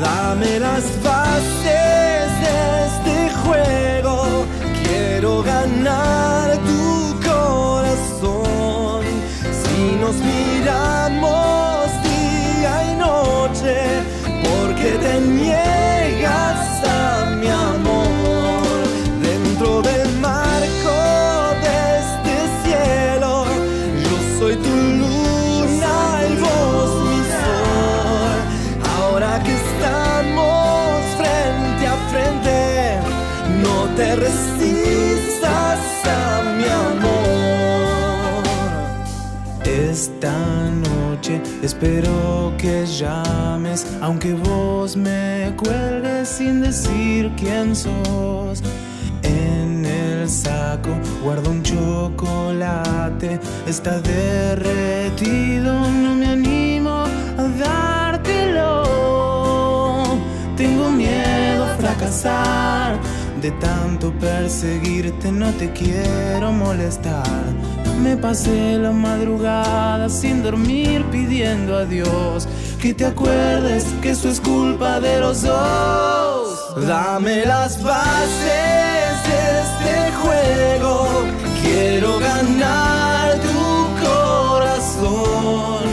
Dame 0.00 0.58
las 0.58 0.84
bases 1.02 2.30
de 2.42 2.86
este 2.86 3.30
juego. 3.44 4.44
Quiero 4.82 5.42
ganar 5.42 6.58
tu 6.58 7.14
corazón. 7.28 9.04
Si 9.62 9.96
nos 10.00 10.16
miramos 10.16 11.86
día 12.02 12.92
y 12.92 12.96
noche, 12.96 13.76
porque 14.82 14.98
te 14.98 15.20
niegas 15.20 16.84
a 16.84 17.26
mi 17.40 17.48
amor. 17.48 18.62
Dentro 19.22 19.82
del 19.82 20.08
marco 20.18 20.96
de 21.62 21.98
este 22.02 22.34
cielo, 22.64 23.44
yo 24.02 24.38
soy 24.38 24.56
tu 24.56 24.74
luna 25.00 26.22
y 26.28 26.34
vos 26.36 26.90
mi 27.08 27.22
sol. 27.42 28.38
Ahora 28.96 29.40
que 29.44 29.52
estamos 29.52 31.00
frente 31.16 31.86
a 31.86 31.96
frente, 32.10 33.00
no 33.62 33.76
te 33.96 34.16
resistas 34.16 35.80
a 36.06 36.42
mi 36.56 36.64
amor. 36.64 38.42
Esta 39.64 40.61
espero 41.62 42.52
que 42.58 42.84
llames, 42.86 43.86
aunque 44.00 44.34
vos 44.34 44.96
me 44.96 45.52
cuelgues 45.56 46.28
sin 46.28 46.60
decir 46.60 47.30
quién 47.36 47.74
sos. 47.74 48.62
En 49.22 49.84
el 49.86 50.28
saco 50.28 50.90
guardo 51.22 51.50
un 51.50 51.62
chocolate, 51.62 53.38
está 53.66 54.00
derretido, 54.00 55.72
no 55.90 56.14
me 56.14 56.26
animo 56.26 57.04
a 57.38 57.42
dártelo. 57.58 58.82
Tengo 60.56 60.90
miedo 60.90 61.64
a 61.64 61.76
fracasar, 61.76 62.98
de 63.40 63.50
tanto 63.52 64.12
perseguirte 64.18 65.32
no 65.32 65.50
te 65.52 65.70
quiero 65.72 66.52
molestar. 66.52 67.81
Me 68.00 68.16
pasé 68.16 68.78
la 68.78 68.92
madrugada 68.92 70.08
sin 70.08 70.42
dormir 70.42 71.04
pidiendo 71.10 71.76
a 71.76 71.84
Dios 71.84 72.48
que 72.80 72.94
te 72.94 73.04
acuerdes 73.04 73.84
que 74.00 74.10
eso 74.10 74.28
es 74.28 74.40
culpa 74.40 75.00
de 75.00 75.20
los 75.20 75.42
dos. 75.42 76.86
Dame 76.86 77.46
las 77.46 77.82
bases 77.82 79.14
de 79.28 79.40
este 79.62 80.12
juego, 80.20 81.06
quiero 81.62 82.18
ganar 82.18 83.38
tu 83.40 84.04
corazón. 84.04 85.84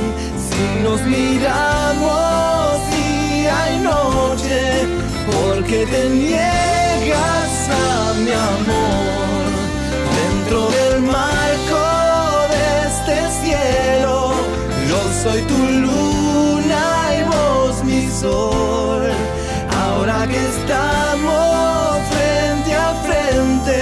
Si 0.49 0.83
nos 0.83 1.01
miramos 1.03 2.79
día 2.91 3.75
y 3.75 3.79
noche, 3.83 4.87
porque 5.31 5.85
te 5.85 6.09
niegas 6.09 7.69
a 7.69 8.13
mi 8.13 8.31
amor 8.31 9.18
soy 15.23 15.41
tu 15.41 15.57
luna 15.57 16.83
y 17.17 17.23
vos 17.23 17.83
mi 17.83 18.07
sol. 18.09 19.03
Ahora 19.81 20.25
que 20.27 20.37
estamos 20.37 21.99
frente 22.13 22.73
a 22.73 22.93
frente, 23.05 23.77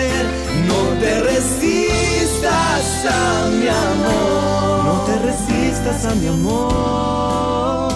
no 0.68 0.80
te 1.00 1.22
resistas 1.22 2.86
a 3.06 3.50
mi 3.60 3.68
amor. 3.68 4.86
No 4.90 4.94
te 5.08 5.16
resistas 5.30 6.06
a 6.06 6.16
mi 6.16 6.28
amor. 6.28 7.94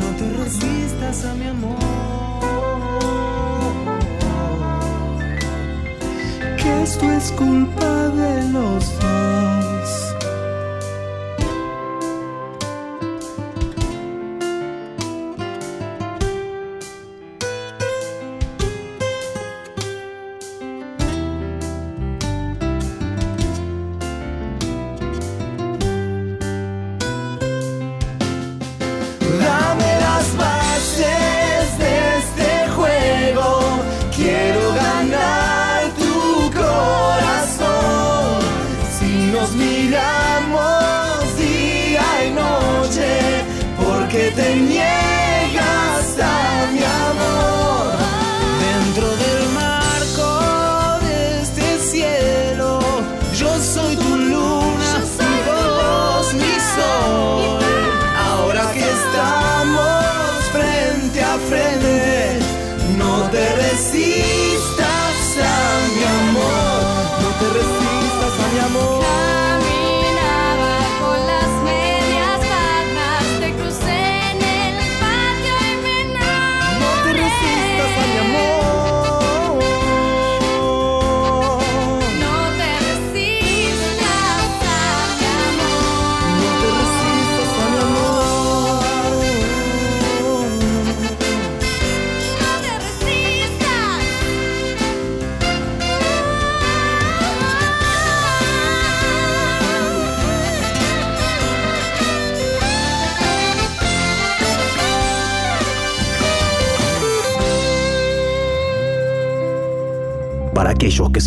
No 0.00 0.08
te 0.18 0.26
resistas 0.42 1.24
a 1.24 1.34
mi 1.34 1.48
amor. 1.48 1.87
Esto 6.98 7.12
es 7.12 7.32
culpa 7.32 8.08
de 8.08 8.50
los 8.50 8.97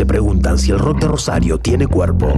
se 0.02 0.06
preguntan 0.08 0.58
si 0.58 0.72
el 0.72 0.80
rock 0.80 1.00
de 1.00 1.08
Rosario 1.10 1.60
tiene 1.60 1.86
cuerpo. 1.86 2.34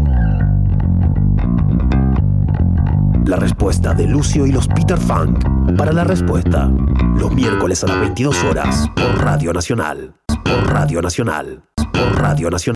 La 3.26 3.38
respuesta 3.38 3.94
de 3.94 4.06
Lucio 4.06 4.46
y 4.46 4.52
los 4.52 4.68
Peter 4.68 4.98
Funk. 4.98 5.46
Para 5.78 5.94
la 5.94 6.04
respuesta, 6.04 6.70
los 7.16 7.34
miércoles 7.34 7.82
a 7.86 7.88
las 7.88 8.02
22 8.02 8.44
horas 8.44 8.90
por 8.94 9.18
Radio 9.24 9.54
Nacional. 9.54 10.14
Por 10.44 10.74
Radio 10.74 11.02
Nacional. 11.02 11.64
Por 11.94 12.22
Radio 12.22 12.50
Nacional. 12.50 12.64